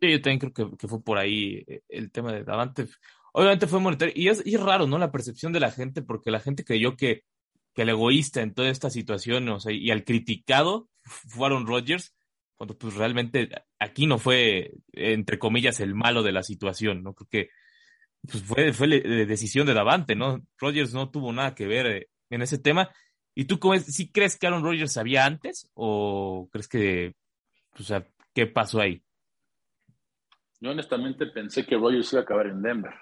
Sí, 0.00 0.10
yo 0.10 0.20
también 0.20 0.50
creo 0.50 0.76
que, 0.76 0.88
fue 0.88 1.02
por 1.02 1.18
ahí 1.18 1.64
eh, 1.66 1.82
el 1.88 2.10
tema 2.10 2.32
de 2.32 2.42
Davante. 2.42 2.86
Obviamente 3.32 3.66
fue 3.66 3.80
monetario. 3.80 4.12
Y 4.16 4.28
es, 4.28 4.42
raro, 4.60 4.86
¿no? 4.86 4.98
La 4.98 5.12
percepción 5.12 5.52
de 5.52 5.60
la 5.60 5.70
gente, 5.70 6.02
porque 6.02 6.30
la 6.30 6.40
gente 6.40 6.64
creyó 6.64 6.96
que, 6.96 7.22
que 7.72 7.82
el 7.82 7.90
egoísta 7.90 8.42
en 8.42 8.52
toda 8.52 8.68
esta 8.68 8.90
situación, 8.90 9.48
o 9.48 9.60
sea, 9.60 9.72
y 9.72 9.90
al 9.90 10.04
criticado 10.04 10.88
fueron 11.04 11.66
Rodgers, 11.66 12.14
cuando 12.56 12.76
pues 12.76 12.94
realmente 12.94 13.48
aquí 13.78 14.06
no 14.06 14.18
fue, 14.18 14.72
entre 14.92 15.38
comillas, 15.38 15.80
el 15.80 15.94
malo 15.94 16.22
de 16.22 16.32
la 16.32 16.42
situación, 16.42 17.02
¿no? 17.02 17.14
Creo 17.14 17.28
que 17.28 17.50
pues 18.30 18.42
fue, 18.44 18.72
fue 18.72 18.86
decisión 18.88 19.66
de 19.66 19.74
Davante, 19.74 20.14
¿no? 20.14 20.40
Rogers 20.58 20.94
no 20.94 21.10
tuvo 21.10 21.32
nada 21.32 21.54
que 21.54 21.66
ver 21.66 21.86
eh, 21.86 22.08
en 22.32 22.42
ese 22.42 22.58
tema. 22.58 22.90
¿Y 23.34 23.44
tú 23.44 23.58
cómo 23.58 23.74
es, 23.74 23.84
¿sí 23.86 24.10
crees 24.10 24.38
que 24.38 24.46
Aaron 24.46 24.62
Rodgers 24.62 24.92
sabía 24.92 25.24
antes 25.24 25.70
o 25.74 26.48
crees 26.50 26.68
que, 26.68 27.14
o 27.78 27.82
sea, 27.82 28.06
qué 28.34 28.46
pasó 28.46 28.80
ahí? 28.80 29.02
Yo 30.60 30.70
honestamente 30.70 31.26
pensé 31.26 31.66
que 31.66 31.76
Rodgers 31.76 32.12
iba 32.12 32.20
a 32.20 32.24
acabar 32.24 32.46
en 32.46 32.62
Denver. 32.62 32.94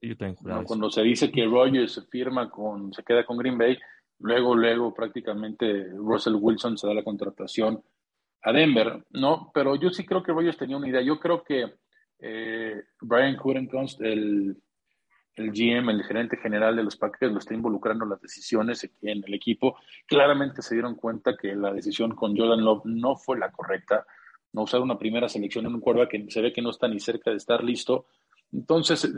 Yo 0.00 0.16
también 0.16 0.64
Cuando 0.64 0.90
se 0.90 1.02
dice 1.02 1.30
que 1.30 1.44
Rodgers 1.44 1.92
se 1.92 2.02
firma 2.02 2.50
con, 2.50 2.92
se 2.92 3.02
queda 3.02 3.24
con 3.24 3.38
Green 3.38 3.58
Bay, 3.58 3.78
luego, 4.18 4.54
luego 4.54 4.92
prácticamente 4.92 5.88
Russell 5.94 6.34
Wilson 6.34 6.76
se 6.76 6.86
da 6.86 6.94
la 6.94 7.04
contratación 7.04 7.82
a 8.42 8.52
Denver, 8.52 9.04
¿no? 9.10 9.50
Pero 9.54 9.76
yo 9.76 9.90
sí 9.90 10.04
creo 10.04 10.22
que 10.22 10.32
Rogers 10.32 10.56
tenía 10.56 10.76
una 10.76 10.88
idea. 10.88 11.02
Yo 11.02 11.20
creo 11.20 11.44
que 11.44 11.74
eh, 12.18 12.82
Brian 13.00 13.36
Kurenkunst, 13.36 14.00
el, 14.00 14.56
el 15.36 15.50
GM, 15.50 15.90
el 15.90 16.04
gerente 16.04 16.36
general 16.36 16.76
de 16.76 16.82
los 16.82 16.96
Packers, 16.96 17.32
lo 17.32 17.38
está 17.38 17.54
involucrando 17.54 18.04
en 18.04 18.10
las 18.10 18.20
decisiones 18.20 18.88
en 19.00 19.22
el 19.26 19.34
equipo. 19.34 19.76
Claramente 20.06 20.62
se 20.62 20.74
dieron 20.74 20.94
cuenta 20.94 21.36
que 21.36 21.54
la 21.54 21.72
decisión 21.72 22.14
con 22.14 22.36
Jordan 22.36 22.64
Love 22.64 22.82
no 22.84 23.16
fue 23.16 23.38
la 23.38 23.50
correcta. 23.50 24.06
No 24.52 24.62
usar 24.62 24.80
una 24.80 24.98
primera 24.98 25.28
selección 25.28 25.64
en 25.66 25.74
un 25.74 25.80
cuerva 25.80 26.08
que 26.08 26.26
se 26.28 26.42
ve 26.42 26.52
que 26.52 26.60
no 26.60 26.70
está 26.70 26.86
ni 26.86 27.00
cerca 27.00 27.30
de 27.30 27.36
estar 27.36 27.64
listo. 27.64 28.06
Entonces 28.52 29.10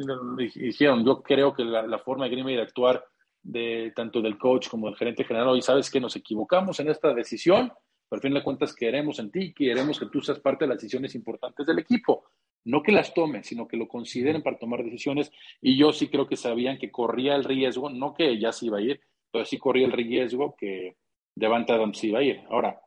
dijeron, 0.54 1.04
yo 1.04 1.20
creo 1.22 1.52
que 1.52 1.64
la, 1.64 1.98
forma 1.98 2.24
de 2.24 2.30
Green 2.30 2.44
Bay 2.44 2.54
de 2.54 2.62
actuar 2.62 3.04
de 3.42 3.92
tanto 3.94 4.22
del 4.22 4.38
coach 4.38 4.68
como 4.68 4.86
del 4.86 4.96
gerente 4.96 5.24
general, 5.24 5.48
hoy 5.48 5.60
sabes 5.60 5.90
que 5.90 6.00
nos 6.00 6.14
equivocamos 6.14 6.78
en 6.78 6.88
esta 6.88 7.12
decisión, 7.12 7.72
pero 8.08 8.18
al 8.18 8.20
fin 8.20 8.32
de 8.32 8.44
cuentas 8.44 8.72
queremos 8.74 9.18
en 9.18 9.32
ti, 9.32 9.52
queremos 9.52 9.98
que 9.98 10.06
tú 10.06 10.20
seas 10.20 10.38
parte 10.38 10.64
de 10.64 10.68
las 10.68 10.78
decisiones 10.78 11.14
importantes 11.16 11.66
del 11.66 11.80
equipo. 11.80 12.24
No 12.64 12.82
que 12.82 12.92
las 12.92 13.12
tomen, 13.12 13.44
sino 13.44 13.68
que 13.68 13.76
lo 13.76 13.88
consideren 13.88 14.42
para 14.42 14.58
tomar 14.58 14.82
decisiones. 14.82 15.30
Y 15.60 15.76
yo 15.76 15.92
sí 15.92 16.08
creo 16.08 16.26
que 16.26 16.36
sabían 16.36 16.78
que 16.78 16.90
corría 16.90 17.34
el 17.34 17.44
riesgo, 17.44 17.90
no 17.90 18.14
que 18.14 18.38
ya 18.38 18.52
se 18.52 18.66
iba 18.66 18.78
a 18.78 18.82
ir, 18.82 19.00
pero 19.30 19.44
sí 19.44 19.58
corría 19.58 19.86
el 19.86 19.92
riesgo 19.92 20.54
que 20.56 20.96
Devante 21.34 21.72
Adams 21.72 22.02
iba 22.04 22.20
a 22.20 22.22
ir. 22.22 22.40
Ahora, 22.48 22.80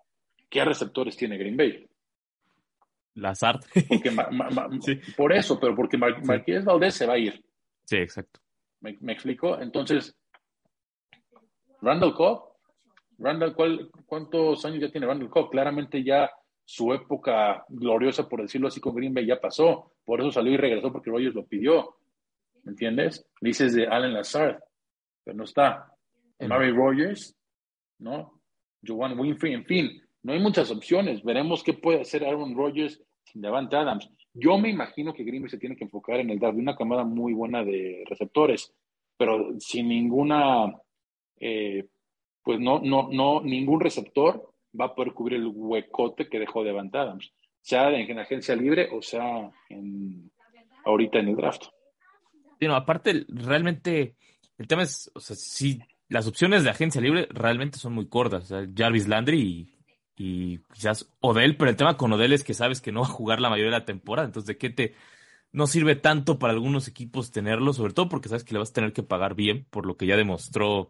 ¿qué 0.49 0.65
receptores 0.65 1.15
tiene 1.15 1.37
Green 1.37 1.57
Bay? 1.57 1.87
Lazard. 3.15 3.61
Por 5.17 5.33
eso, 5.33 5.59
pero 5.59 5.75
porque 5.75 5.97
Mar 5.97 6.23
Marqués 6.23 6.63
Valdés 6.63 6.95
se 6.95 7.05
va 7.05 7.13
a 7.13 7.17
ir. 7.17 7.43
Sí, 7.83 7.97
exacto. 7.97 8.39
¿Me, 8.81 8.95
me 9.01 9.13
explico? 9.13 9.59
Entonces, 9.59 10.15
Randall 11.81 12.13
Cobb, 12.13 12.43
Randall, 13.19 13.55
¿cuántos 14.05 14.63
años 14.65 14.81
ya 14.81 14.91
tiene 14.91 15.07
Randall 15.07 15.29
Cobb? 15.29 15.49
Claramente 15.49 16.03
ya 16.03 16.29
su 16.69 16.93
época 16.93 17.63
gloriosa, 17.69 18.27
por 18.27 18.41
decirlo 18.41 18.67
así, 18.67 18.81
con 18.81 18.93
Green 18.93 19.13
Bay 19.13 19.25
ya 19.25 19.39
pasó. 19.39 19.93
Por 20.03 20.19
eso 20.19 20.33
salió 20.33 20.51
y 20.51 20.57
regresó 20.57 20.91
porque 20.91 21.09
Rogers 21.09 21.33
lo 21.33 21.45
pidió. 21.45 21.95
¿Me 22.63 22.71
entiendes? 22.71 23.25
Dices 23.39 23.73
de 23.73 23.87
Allen 23.87 24.13
Lazard, 24.13 24.59
pero 25.23 25.37
no 25.37 25.45
está. 25.45 25.93
Mary 26.41 26.71
Rogers, 26.71 27.33
¿no? 27.99 28.41
Joan 28.85 29.17
Winfrey, 29.17 29.53
en 29.53 29.63
fin, 29.63 30.01
no 30.23 30.33
hay 30.33 30.39
muchas 30.39 30.69
opciones. 30.69 31.23
Veremos 31.23 31.63
qué 31.63 31.73
puede 31.73 32.01
hacer 32.01 32.25
Aaron 32.25 32.53
Rodgers 32.53 33.01
sin 33.23 33.41
Davante 33.41 33.77
Adams. 33.77 34.11
Yo 34.33 34.57
me 34.57 34.69
imagino 34.69 35.13
que 35.13 35.23
Green 35.23 35.43
Bay 35.43 35.49
se 35.49 35.59
tiene 35.59 35.77
que 35.77 35.85
enfocar 35.85 36.19
en 36.19 36.31
el 36.31 36.39
dar 36.39 36.53
una 36.53 36.75
camada 36.75 37.05
muy 37.05 37.31
buena 37.31 37.63
de 37.63 38.03
receptores, 38.09 38.73
pero 39.15 39.57
sin 39.57 39.87
ninguna, 39.87 40.65
eh, 41.39 41.87
pues 42.43 42.59
no, 42.59 42.81
no, 42.81 43.07
no, 43.09 43.41
ningún 43.41 43.79
receptor 43.79 44.53
va 44.79 44.85
a 44.85 44.95
poder 44.95 45.13
cubrir 45.13 45.39
el 45.39 45.47
huecote 45.47 46.27
que 46.27 46.39
dejó 46.39 46.63
Davante 46.63 46.97
Adams, 46.97 47.33
sea 47.61 47.89
en, 47.91 48.19
agencia 48.19 48.55
libre 48.55 48.89
o 48.91 49.01
sea 49.01 49.51
en, 49.69 50.31
ahorita 50.85 51.19
en 51.19 51.29
el 51.29 51.35
draft. 51.35 51.65
Sí, 52.59 52.65
aparte, 52.67 53.25
realmente, 53.27 54.15
el 54.57 54.67
tema 54.67 54.83
es, 54.83 55.11
o 55.13 55.19
sea, 55.19 55.35
si 55.35 55.79
las 56.09 56.27
opciones 56.27 56.63
de 56.63 56.69
agencia 56.69 57.01
libre 57.01 57.27
realmente 57.29 57.77
son 57.77 57.93
muy 57.93 58.07
cortas. 58.07 58.51
Jarvis 58.75 59.07
Landry 59.07 59.41
y 59.41 59.77
y 60.17 60.57
quizás 60.73 61.13
Odell, 61.19 61.57
pero 61.57 61.69
el 61.69 61.77
tema 61.77 61.95
con 61.95 62.11
Odell 62.11 62.33
es 62.33 62.43
que 62.43 62.55
sabes 62.55 62.81
que 62.81 62.91
no 62.91 63.01
va 63.01 63.05
a 63.07 63.11
jugar 63.11 63.39
la 63.39 63.49
mayoría 63.49 63.71
de 63.71 63.79
la 63.79 63.85
temporada, 63.85 64.25
entonces 64.25 64.47
de 64.47 64.57
qué 64.57 64.69
te 64.71 64.95
no 65.51 65.67
sirve 65.67 65.95
tanto 65.95 66.39
para 66.39 66.53
algunos 66.53 66.87
equipos 66.87 67.31
tenerlo, 67.31 67.71
sobre 67.71 67.93
todo 67.93 68.09
porque 68.09 68.27
sabes 68.27 68.43
que 68.43 68.53
le 68.53 68.59
vas 68.59 68.71
a 68.71 68.73
tener 68.73 68.93
que 68.93 69.03
pagar 69.03 69.35
bien 69.35 69.65
por 69.69 69.85
lo 69.85 69.95
que 69.95 70.07
ya 70.07 70.17
demostró 70.17 70.89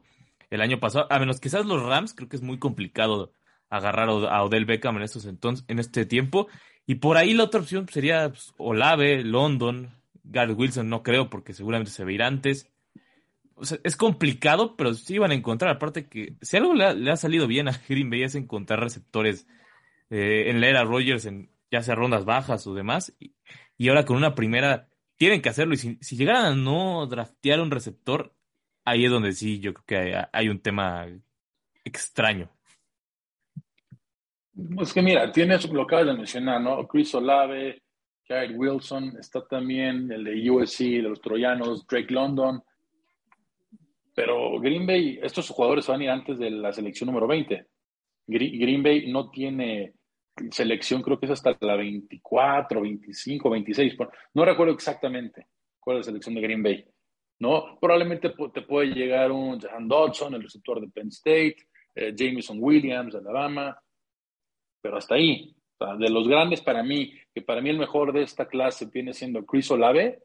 el 0.49 0.61
año 0.61 0.79
pasado, 0.79 1.07
a 1.09 1.19
menos 1.19 1.39
que 1.39 1.49
seas 1.49 1.65
los 1.65 1.83
Rams, 1.83 2.13
creo 2.13 2.29
que 2.29 2.37
es 2.37 2.41
muy 2.41 2.57
complicado 2.57 3.33
agarrar 3.69 4.09
a 4.09 4.43
Odell 4.43 4.65
Beckham 4.65 4.97
en 4.97 5.03
estos 5.03 5.25
entonces 5.25 5.65
en 5.67 5.79
este 5.79 6.05
tiempo 6.05 6.47
y 6.85 6.95
por 6.95 7.17
ahí 7.17 7.33
la 7.33 7.43
otra 7.43 7.61
opción 7.61 7.87
sería 7.89 8.29
pues, 8.29 8.53
Olave, 8.57 9.23
London, 9.23 9.91
Garrett 10.23 10.57
Wilson 10.57 10.89
no 10.89 11.03
creo 11.03 11.29
porque 11.29 11.53
seguramente 11.53 11.91
se 11.91 12.03
va 12.03 12.09
a 12.09 12.13
ir 12.13 12.23
antes 12.23 12.71
o 13.57 13.65
sea, 13.65 13.79
es 13.83 13.95
complicado, 13.95 14.75
pero 14.75 14.93
sí 14.93 15.17
van 15.17 15.31
a 15.31 15.35
encontrar. 15.35 15.71
Aparte 15.71 16.07
que 16.07 16.35
si 16.41 16.57
algo 16.57 16.73
le 16.75 17.11
ha, 17.11 17.17
salido 17.17 17.47
bien 17.47 17.67
a 17.67 17.81
Green 17.89 18.09
Bay 18.09 18.23
es 18.23 18.35
encontrar 18.35 18.79
receptores 18.79 19.47
eh, 20.09 20.45
en 20.47 20.61
la 20.61 20.67
era 20.67 20.83
Rogers, 20.83 21.25
en 21.25 21.49
ya 21.71 21.81
sea 21.81 21.95
rondas 21.95 22.23
bajas 22.23 22.65
o 22.67 22.73
demás. 22.73 23.13
Y, 23.19 23.89
ahora 23.89 24.05
con 24.05 24.17
una 24.17 24.35
primera 24.35 24.89
tienen 25.17 25.41
que 25.41 25.49
hacerlo. 25.49 25.73
Y 25.73 25.77
si, 25.77 26.15
llegaran 26.15 26.45
a 26.45 26.55
no 26.55 27.07
draftear 27.07 27.59
un 27.59 27.71
receptor, 27.71 28.35
ahí 28.85 29.05
es 29.05 29.11
donde 29.11 29.33
sí 29.33 29.59
yo 29.59 29.73
creo 29.73 29.85
que 29.85 30.25
hay, 30.31 30.49
un 30.49 30.59
tema 30.59 31.07
extraño. 31.83 32.51
Pues 34.75 34.91
que 34.91 35.03
mira, 35.03 35.31
tienes 35.31 35.71
lo 35.71 35.85
que 35.85 35.95
acabas 35.95 36.07
de 36.07 36.13
mencionar, 36.13 36.59
¿no? 36.59 36.87
Chris 36.87 37.13
Olave, 37.13 37.83
Jared 38.27 38.57
Wilson, 38.57 39.15
está 39.19 39.45
también 39.45 40.11
el 40.11 40.23
de 40.23 40.49
USC, 40.49 40.79
de 40.79 41.01
los 41.03 41.21
troyanos, 41.21 41.85
Drake 41.85 42.11
London. 42.11 42.61
Pero 44.15 44.59
Green 44.59 44.87
Bay, 44.87 45.19
estos 45.21 45.49
jugadores 45.49 45.85
van 45.85 46.01
a 46.01 46.03
ir 46.05 46.09
antes 46.09 46.39
de 46.39 46.49
la 46.49 46.73
selección 46.73 47.07
número 47.07 47.27
20. 47.27 47.65
Green 48.25 48.81
Bay 48.81 49.11
no 49.11 49.29
tiene 49.29 49.93
selección, 50.49 51.03
creo 51.03 51.19
que 51.19 51.27
es 51.27 51.33
hasta 51.33 51.55
la 51.61 51.75
24, 51.75 52.81
25, 52.81 53.49
26. 53.49 53.95
No 54.33 54.43
recuerdo 54.43 54.73
exactamente 54.73 55.47
cuál 55.79 55.97
es 55.97 55.99
la 55.99 56.11
selección 56.11 56.33
de 56.33 56.41
Green 56.41 56.63
Bay. 56.63 56.83
¿no? 57.39 57.77
Probablemente 57.79 58.33
te 58.53 58.61
puede 58.63 58.87
llegar 58.87 59.31
un 59.31 59.59
Jahan 59.59 59.87
Dodson, 59.87 60.33
el 60.33 60.41
receptor 60.41 60.81
de 60.81 60.89
Penn 60.89 61.09
State, 61.09 61.57
eh, 61.93 62.13
Jameson 62.15 62.57
Williams, 62.59 63.13
Alabama, 63.13 63.79
pero 64.87 64.99
hasta 64.99 65.15
ahí. 65.15 65.53
de 65.99 66.09
los 66.09 66.29
grandes 66.29 66.61
para 66.61 66.81
mí, 66.81 67.11
que 67.35 67.41
para 67.41 67.59
mí 67.59 67.69
el 67.69 67.77
mejor 67.77 68.13
de 68.13 68.21
esta 68.21 68.47
clase 68.47 68.85
viene 68.85 69.13
siendo 69.13 69.45
Chris 69.45 69.69
Olave, 69.69 70.23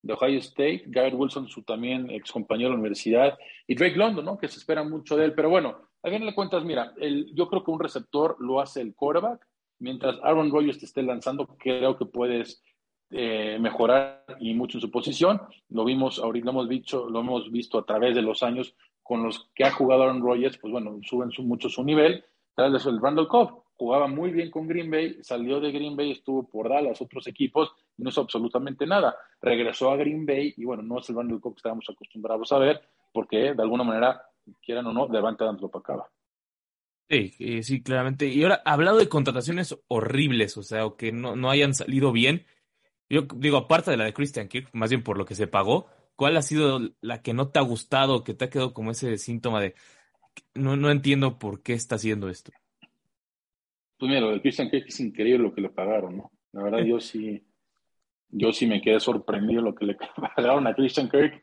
de 0.00 0.12
Ohio 0.14 0.38
State, 0.38 0.84
Garrett 0.86 1.12
Wilson, 1.14 1.46
su 1.46 1.62
también 1.62 2.10
ex 2.10 2.32
compañero 2.32 2.70
de 2.70 2.76
la 2.76 2.80
universidad, 2.80 3.38
y 3.66 3.74
Drake 3.74 3.96
London, 3.96 4.24
¿no? 4.24 4.38
Que 4.38 4.48
se 4.48 4.58
espera 4.58 4.82
mucho 4.82 5.14
de 5.14 5.26
él. 5.26 5.34
Pero 5.34 5.50
bueno, 5.50 5.76
a 6.02 6.08
bien 6.08 6.24
le 6.24 6.34
cuentas, 6.34 6.64
mira, 6.64 6.94
el, 6.96 7.34
yo 7.34 7.48
creo 7.48 7.62
que 7.62 7.70
un 7.70 7.80
receptor 7.80 8.36
lo 8.40 8.60
hace 8.60 8.80
el 8.80 8.94
quarterback. 8.94 9.46
Mientras 9.78 10.18
Aaron 10.22 10.50
Rodgers 10.50 10.78
te 10.78 10.86
esté 10.86 11.02
lanzando, 11.02 11.46
creo 11.58 11.98
que 11.98 12.06
puedes 12.06 12.64
eh, 13.10 13.58
mejorar 13.60 14.24
y 14.40 14.54
mucho 14.54 14.78
en 14.78 14.80
su 14.80 14.90
posición. 14.90 15.42
Lo 15.68 15.84
vimos 15.84 16.18
ahorita, 16.18 16.46
lo 16.46 16.50
hemos, 16.52 16.68
dicho, 16.70 17.10
lo 17.10 17.20
hemos 17.20 17.52
visto 17.52 17.76
a 17.76 17.84
través 17.84 18.14
de 18.14 18.22
los 18.22 18.42
años 18.42 18.74
con 19.02 19.22
los 19.22 19.50
que 19.54 19.64
ha 19.64 19.70
jugado 19.70 20.04
Aaron 20.04 20.22
Rodgers, 20.22 20.56
pues 20.56 20.72
bueno, 20.72 20.98
suben 21.02 21.30
mucho 21.46 21.68
su 21.68 21.84
nivel. 21.84 22.24
Tal 22.54 22.72
vez 22.72 22.86
el 22.86 23.00
Randall 23.00 23.28
Cobb 23.28 23.67
jugaba 23.78 24.08
muy 24.08 24.32
bien 24.32 24.50
con 24.50 24.66
Green 24.66 24.90
Bay, 24.90 25.18
salió 25.22 25.60
de 25.60 25.70
Green 25.70 25.96
Bay, 25.96 26.10
estuvo 26.10 26.46
por 26.48 26.68
Dallas, 26.68 27.00
otros 27.00 27.26
equipos, 27.28 27.72
no 27.96 28.10
hizo 28.10 28.20
absolutamente 28.20 28.86
nada. 28.86 29.16
Regresó 29.40 29.90
a 29.90 29.96
Green 29.96 30.26
Bay 30.26 30.52
y 30.56 30.64
bueno, 30.64 30.82
no 30.82 30.98
es 30.98 31.08
el 31.08 31.16
Randall 31.16 31.40
Cobb 31.40 31.54
que 31.54 31.60
estábamos 31.60 31.86
acostumbrados 31.88 32.50
a 32.52 32.58
ver, 32.58 32.82
porque 33.12 33.54
de 33.54 33.62
alguna 33.62 33.84
manera, 33.84 34.20
quieran 34.60 34.86
o 34.86 34.92
no, 34.92 35.06
Devante 35.06 35.44
Adams 35.44 35.62
lo 35.62 35.70
pacaba. 35.70 36.10
Sí, 37.08 37.62
sí, 37.62 37.82
claramente. 37.82 38.26
Y 38.26 38.42
ahora, 38.42 38.60
hablado 38.66 38.98
de 38.98 39.08
contrataciones 39.08 39.78
horribles, 39.86 40.56
o 40.58 40.62
sea, 40.62 40.84
o 40.84 40.96
que 40.96 41.12
no, 41.12 41.36
no 41.36 41.48
hayan 41.48 41.72
salido 41.72 42.12
bien, 42.12 42.44
yo 43.08 43.22
digo, 43.36 43.56
aparte 43.56 43.92
de 43.92 43.96
la 43.96 44.04
de 44.04 44.12
Christian 44.12 44.48
Kirk, 44.48 44.68
más 44.72 44.90
bien 44.90 45.02
por 45.02 45.16
lo 45.16 45.24
que 45.24 45.34
se 45.34 45.46
pagó, 45.46 45.86
¿cuál 46.16 46.36
ha 46.36 46.42
sido 46.42 46.80
la 47.00 47.22
que 47.22 47.32
no 47.32 47.48
te 47.48 47.60
ha 47.60 47.62
gustado, 47.62 48.24
que 48.24 48.34
te 48.34 48.44
ha 48.44 48.50
quedado 48.50 48.74
como 48.74 48.90
ese 48.90 49.16
síntoma 49.18 49.60
de 49.60 49.74
no, 50.54 50.76
no 50.76 50.90
entiendo 50.90 51.38
por 51.38 51.62
qué 51.62 51.72
está 51.74 51.94
haciendo 51.94 52.28
esto? 52.28 52.52
Pues 53.98 54.08
mira, 54.08 54.20
lo 54.20 54.30
de 54.30 54.40
Christian 54.40 54.70
Kirk 54.70 54.86
es 54.88 55.00
increíble 55.00 55.42
lo 55.44 55.54
que 55.54 55.60
le 55.60 55.70
pagaron, 55.70 56.16
¿no? 56.16 56.32
La 56.52 56.62
verdad, 56.62 56.78
yo 56.84 57.00
sí, 57.00 57.44
yo 58.28 58.52
sí 58.52 58.66
me 58.66 58.80
quedé 58.80 59.00
sorprendido 59.00 59.60
lo 59.60 59.74
que 59.74 59.86
le 59.86 59.96
pagaron 60.36 60.66
a 60.66 60.74
Christian 60.74 61.08
Kirk. 61.08 61.42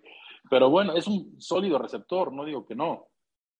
Pero 0.49 0.69
bueno, 0.69 0.95
es 0.95 1.07
un 1.07 1.39
sólido 1.39 1.77
receptor, 1.79 2.31
no 2.31 2.45
digo 2.45 2.65
que 2.65 2.75
no. 2.75 3.07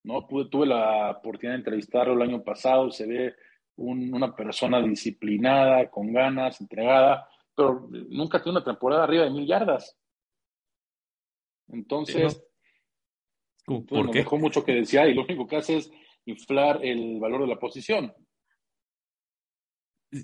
¿no? 0.04 0.26
tuve 0.28 0.68
la 0.68 1.12
oportunidad 1.12 1.54
de 1.54 1.60
entrevistarlo 1.60 2.14
el 2.14 2.22
año 2.22 2.44
pasado, 2.44 2.92
se 2.92 3.08
ve 3.08 3.36
una 3.78 4.34
persona 4.36 4.82
disciplinada, 4.82 5.90
con 5.90 6.14
ganas, 6.14 6.62
entregada, 6.62 7.28
pero 7.56 7.90
nunca 8.10 8.42
tiene 8.42 8.60
una 8.60 8.66
temporada 8.66 9.04
arriba 9.04 9.24
de 9.24 9.32
mil 9.32 9.48
yardas. 9.48 9.98
Entonces, 11.68 12.42
pues, 13.66 14.12
dejó 14.14 14.38
mucho 14.38 14.64
que 14.64 14.74
decir 14.74 15.02
y 15.08 15.14
lo 15.14 15.24
único 15.24 15.48
que 15.48 15.58
hace 15.58 15.78
es 15.78 15.92
inflar 16.26 16.86
el 16.86 17.20
valor 17.20 17.42
de 17.42 17.48
la 17.48 17.60
posición. 17.60 18.14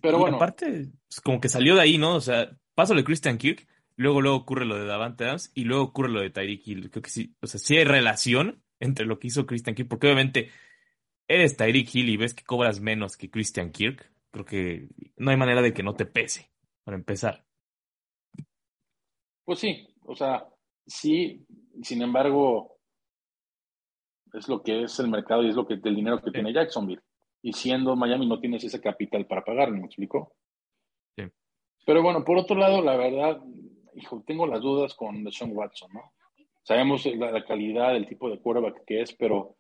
Pero 0.01 0.19
bueno. 0.19 0.37
aparte, 0.37 0.89
pues, 1.07 1.21
como 1.21 1.39
que 1.41 1.49
salió 1.49 1.75
de 1.75 1.81
ahí, 1.81 1.97
¿no? 1.97 2.15
O 2.15 2.21
sea, 2.21 2.51
paso 2.75 2.93
de 2.93 3.03
Christian 3.03 3.37
Kirk, 3.37 3.67
luego 3.95 4.21
luego 4.21 4.37
ocurre 4.37 4.65
lo 4.65 4.75
de 4.75 4.85
Davante 4.85 5.25
Adams 5.25 5.51
y 5.53 5.63
luego 5.63 5.83
ocurre 5.83 6.09
lo 6.09 6.21
de 6.21 6.29
Tyreek 6.29 6.67
Hill. 6.67 6.91
Creo 6.91 7.01
que 7.01 7.09
sí, 7.09 7.35
o 7.41 7.47
sea, 7.47 7.59
sí 7.59 7.77
hay 7.77 7.83
relación 7.83 8.63
entre 8.79 9.05
lo 9.05 9.19
que 9.19 9.27
hizo 9.27 9.45
Christian 9.45 9.75
Kirk, 9.75 9.89
porque 9.89 10.07
obviamente 10.07 10.49
eres 11.27 11.57
Tyreek 11.57 11.93
Hill 11.93 12.09
y 12.09 12.17
ves 12.17 12.33
que 12.33 12.43
cobras 12.43 12.79
menos 12.79 13.17
que 13.17 13.29
Christian 13.29 13.71
Kirk. 13.71 14.11
Creo 14.31 14.45
que 14.45 14.89
no 15.17 15.31
hay 15.31 15.37
manera 15.37 15.61
de 15.61 15.73
que 15.73 15.83
no 15.83 15.93
te 15.93 16.05
pese, 16.05 16.49
para 16.83 16.97
empezar. 16.97 17.45
Pues 19.43 19.59
sí, 19.59 19.87
o 20.05 20.15
sea, 20.15 20.47
sí, 20.85 21.45
sin 21.81 22.01
embargo, 22.01 22.77
es 24.33 24.47
lo 24.47 24.63
que 24.63 24.83
es 24.83 24.99
el 24.99 25.09
mercado 25.09 25.43
y 25.43 25.49
es 25.49 25.55
lo 25.55 25.67
que 25.67 25.73
el 25.73 25.95
dinero 25.95 26.21
que 26.21 26.31
tiene 26.31 26.53
Jacksonville 26.53 27.01
y 27.41 27.53
siendo 27.53 27.95
Miami 27.95 28.27
no 28.27 28.39
tienes 28.39 28.63
ese 28.63 28.79
capital 28.79 29.25
para 29.25 29.43
pagar, 29.43 29.71
¿me 29.71 29.85
explico? 29.85 30.33
Sí. 31.15 31.23
Pero 31.85 32.03
bueno, 32.03 32.23
por 32.23 32.37
otro 32.37 32.55
lado, 32.55 32.81
la 32.81 32.95
verdad, 32.95 33.41
hijo, 33.95 34.23
tengo 34.25 34.45
las 34.45 34.61
dudas 34.61 34.93
con 34.93 35.23
Deshaun 35.23 35.55
Watson, 35.55 35.91
¿no? 35.93 36.13
Sabemos 36.63 37.05
la, 37.05 37.43
calidad, 37.43 37.95
el 37.95 38.07
tipo 38.07 38.29
de 38.29 38.39
quarterback 38.39 38.85
que 38.85 39.01
es, 39.01 39.13
pero 39.13 39.57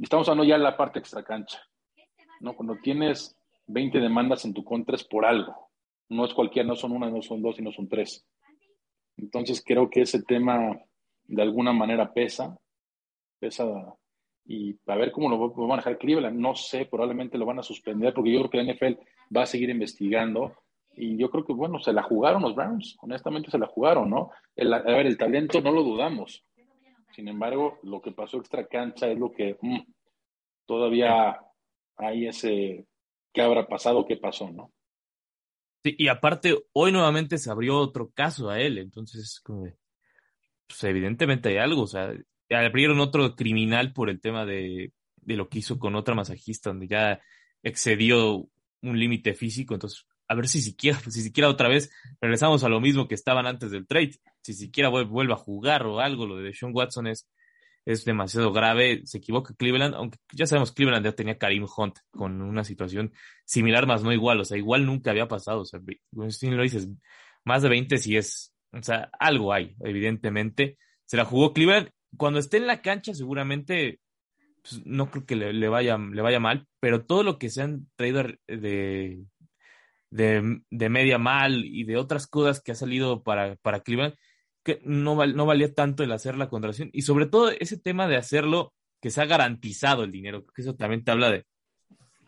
estamos 0.00 0.28
hablando 0.28 0.48
ya 0.48 0.58
de 0.58 0.64
la 0.64 0.76
parte 0.76 0.98
extracancha. 0.98 1.60
¿no? 2.40 2.54
Cuando 2.54 2.76
tienes 2.82 3.36
20 3.66 3.98
demandas 3.98 4.44
en 4.44 4.52
tu 4.52 4.62
contra 4.62 4.96
es 4.96 5.04
por 5.04 5.24
algo. 5.24 5.70
No 6.10 6.26
es 6.26 6.34
cualquiera, 6.34 6.68
no 6.68 6.76
son 6.76 6.92
una, 6.92 7.08
no 7.08 7.22
son 7.22 7.40
dos 7.40 7.58
y 7.58 7.62
no 7.62 7.72
son 7.72 7.88
tres. 7.88 8.26
Entonces 9.16 9.62
creo 9.64 9.88
que 9.88 10.02
ese 10.02 10.22
tema 10.22 10.78
de 11.24 11.42
alguna 11.42 11.72
manera 11.72 12.12
pesa, 12.12 12.58
pesa 13.38 13.64
y 14.46 14.76
a 14.86 14.96
ver 14.96 15.10
cómo 15.10 15.28
lo 15.28 15.38
va 15.38 15.64
a 15.64 15.68
manejar 15.68 15.98
Cleveland. 15.98 16.38
No 16.38 16.54
sé, 16.54 16.86
probablemente 16.86 17.38
lo 17.38 17.46
van 17.46 17.58
a 17.58 17.62
suspender 17.62 18.12
porque 18.12 18.32
yo 18.32 18.40
creo 18.40 18.50
que 18.50 18.62
la 18.62 18.72
NFL 18.72 19.00
va 19.34 19.42
a 19.42 19.46
seguir 19.46 19.70
investigando 19.70 20.54
y 20.96 21.16
yo 21.16 21.30
creo 21.30 21.44
que, 21.44 21.52
bueno, 21.52 21.78
se 21.80 21.92
la 21.92 22.02
jugaron 22.02 22.42
los 22.42 22.54
Browns, 22.54 22.96
honestamente 23.00 23.50
se 23.50 23.58
la 23.58 23.66
jugaron, 23.66 24.10
¿no? 24.10 24.30
a 24.56 24.78
ver, 24.80 25.06
el 25.06 25.18
talento 25.18 25.60
no 25.60 25.72
lo 25.72 25.82
dudamos. 25.82 26.44
Sin 27.14 27.28
embargo, 27.28 27.78
lo 27.82 28.00
que 28.00 28.12
pasó 28.12 28.38
extra 28.38 28.66
cancha 28.66 29.08
es 29.08 29.18
lo 29.18 29.32
que 29.32 29.56
mm, 29.60 29.80
todavía 30.66 31.40
hay 31.96 32.26
ese, 32.26 32.86
¿qué 33.32 33.42
habrá 33.42 33.66
pasado? 33.66 34.04
¿Qué 34.04 34.16
pasó, 34.16 34.50
no? 34.50 34.72
Sí, 35.84 35.94
y 35.98 36.08
aparte, 36.08 36.56
hoy 36.72 36.92
nuevamente 36.92 37.38
se 37.38 37.50
abrió 37.50 37.78
otro 37.78 38.10
caso 38.10 38.50
a 38.50 38.60
él, 38.60 38.78
entonces, 38.78 39.40
como 39.40 39.64
pues 40.66 40.82
evidentemente 40.84 41.50
hay 41.50 41.58
algo, 41.58 41.82
o 41.82 41.86
sea, 41.86 42.12
abrieron 42.50 43.00
otro 43.00 43.34
criminal 43.36 43.92
por 43.92 44.10
el 44.10 44.20
tema 44.20 44.44
de, 44.44 44.92
de 45.16 45.36
lo 45.36 45.48
que 45.48 45.58
hizo 45.58 45.78
con 45.78 45.94
otra 45.94 46.14
masajista, 46.14 46.70
donde 46.70 46.88
ya 46.88 47.20
excedió 47.62 48.48
un 48.82 48.98
límite 48.98 49.34
físico, 49.34 49.74
entonces 49.74 50.06
a 50.28 50.34
ver 50.34 50.48
si 50.48 50.60
siquiera, 50.60 50.98
si 51.08 51.22
siquiera 51.22 51.48
otra 51.48 51.68
vez 51.68 51.90
regresamos 52.20 52.64
a 52.64 52.68
lo 52.68 52.80
mismo 52.80 53.08
que 53.08 53.14
estaban 53.14 53.46
antes 53.46 53.70
del 53.70 53.86
trade, 53.86 54.18
si 54.42 54.54
siquiera 54.54 54.88
vuelve 54.88 55.32
a 55.32 55.36
jugar 55.36 55.86
o 55.86 56.00
algo, 56.00 56.26
lo 56.26 56.36
de 56.36 56.52
Sean 56.52 56.72
Watson 56.74 57.06
es, 57.06 57.28
es 57.84 58.04
demasiado 58.04 58.52
grave, 58.52 59.02
se 59.04 59.18
equivoca 59.18 59.54
Cleveland, 59.54 59.94
aunque 59.94 60.18
ya 60.32 60.46
sabemos 60.46 60.72
Cleveland 60.72 61.04
ya 61.04 61.12
tenía 61.12 61.38
Karim 61.38 61.66
Hunt 61.76 61.98
con 62.10 62.40
una 62.42 62.64
situación 62.64 63.12
similar, 63.44 63.86
más 63.86 64.02
no 64.02 64.12
igual, 64.12 64.40
o 64.40 64.44
sea, 64.44 64.56
igual 64.56 64.86
nunca 64.86 65.10
había 65.10 65.28
pasado, 65.28 65.60
o 65.60 65.64
sea, 65.64 65.80
si 66.30 66.50
lo 66.50 66.62
dices, 66.62 66.88
más 67.44 67.62
de 67.62 67.68
20 67.68 67.98
si 67.98 68.16
es, 68.16 68.54
o 68.72 68.82
sea, 68.82 69.10
algo 69.18 69.52
hay, 69.52 69.76
evidentemente, 69.80 70.78
se 71.04 71.16
la 71.16 71.24
jugó 71.24 71.52
Cleveland, 71.52 71.90
cuando 72.16 72.38
esté 72.38 72.58
en 72.58 72.66
la 72.66 72.82
cancha 72.82 73.14
seguramente 73.14 74.00
pues, 74.64 74.84
no 74.86 75.10
creo 75.10 75.26
que 75.26 75.36
le, 75.36 75.68
vaya, 75.68 75.98
le 75.98 76.22
vaya 76.22 76.40
mal, 76.40 76.66
pero 76.80 77.04
todo 77.04 77.22
lo 77.22 77.38
que 77.38 77.50
se 77.50 77.62
han 77.62 77.86
traído 77.96 78.24
de, 78.48 79.24
de, 80.10 80.88
media 80.88 81.18
mal 81.18 81.64
y 81.64 81.84
de 81.84 81.96
otras 81.96 82.26
cosas 82.26 82.62
que 82.62 82.72
ha 82.72 82.74
salido 82.74 83.22
para, 83.22 83.56
para 83.56 83.80
Cleveland, 83.80 84.14
que 84.62 84.80
no, 84.84 85.26
no 85.26 85.46
valía 85.46 85.74
tanto 85.74 86.02
el 86.02 86.12
hacer 86.12 86.38
la 86.38 86.48
contratación. 86.48 86.88
Y 86.94 87.02
sobre 87.02 87.26
todo 87.26 87.50
ese 87.50 87.78
tema 87.78 88.08
de 88.08 88.16
hacerlo 88.16 88.72
que 89.02 89.10
se 89.10 89.20
ha 89.20 89.26
garantizado 89.26 90.04
el 90.04 90.12
dinero, 90.12 90.42
porque 90.42 90.62
eso 90.62 90.74
también 90.74 91.04
te 91.04 91.10
habla 91.10 91.30
de 91.30 91.44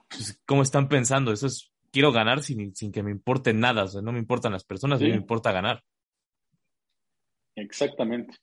pues, 0.08 0.38
cómo 0.44 0.60
están 0.62 0.88
pensando. 0.88 1.32
Eso 1.32 1.46
es, 1.46 1.72
quiero 1.90 2.12
ganar 2.12 2.42
sin, 2.42 2.74
sin 2.74 2.92
que 2.92 3.02
me 3.02 3.10
importe 3.10 3.54
nada, 3.54 3.84
o 3.84 3.88
sea, 3.88 4.02
no 4.02 4.12
me 4.12 4.18
importan 4.18 4.52
las 4.52 4.64
personas, 4.64 5.00
a 5.00 5.04
mí 5.04 5.10
me 5.10 5.16
importa 5.16 5.52
ganar. 5.52 5.82
Exactamente. 7.54 8.36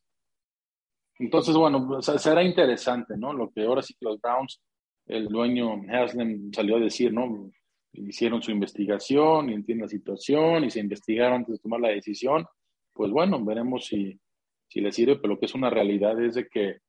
Entonces, 1.19 1.55
bueno, 1.55 2.01
será 2.01 2.43
interesante, 2.43 3.15
¿no? 3.17 3.33
Lo 3.33 3.51
que 3.51 3.65
ahora 3.65 3.81
sí 3.81 3.93
que 3.93 4.05
los 4.05 4.19
Browns, 4.19 4.61
el 5.05 5.27
dueño 5.27 5.81
Haslem 5.89 6.51
salió 6.53 6.77
a 6.77 6.79
decir, 6.79 7.13
¿no? 7.13 7.51
hicieron 7.93 8.41
su 8.41 8.51
investigación 8.51 9.49
y 9.49 9.53
entienden 9.53 9.85
la 9.85 9.89
situación 9.89 10.63
y 10.63 10.71
se 10.71 10.79
investigaron 10.79 11.37
antes 11.37 11.53
de 11.53 11.59
tomar 11.59 11.79
la 11.79 11.89
decisión, 11.89 12.45
pues 12.93 13.11
bueno, 13.11 13.43
veremos 13.43 13.85
si, 13.85 14.19
si 14.67 14.81
le 14.81 14.91
sirve, 14.91 15.17
pero 15.17 15.35
lo 15.35 15.39
que 15.39 15.45
es 15.45 15.55
una 15.55 15.69
realidad 15.69 16.19
es 16.21 16.35
de 16.35 16.47
que 16.47 16.79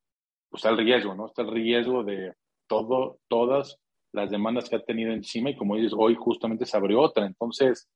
pues, 0.49 0.63
está 0.63 0.69
el 0.69 0.77
riesgo, 0.77 1.15
¿no? 1.15 1.27
Está 1.27 1.43
el 1.43 1.51
riesgo 1.51 2.03
de 2.03 2.33
todo, 2.67 3.19
todas 3.27 3.77
las 4.11 4.31
demandas 4.31 4.69
que 4.69 4.77
ha 4.77 4.83
tenido 4.83 5.11
encima 5.11 5.49
y 5.49 5.55
como 5.55 5.75
dices, 5.75 5.93
hoy 5.95 6.15
justamente 6.15 6.65
se 6.65 6.77
abrió 6.77 7.01
otra, 7.01 7.25
entonces 7.25 7.87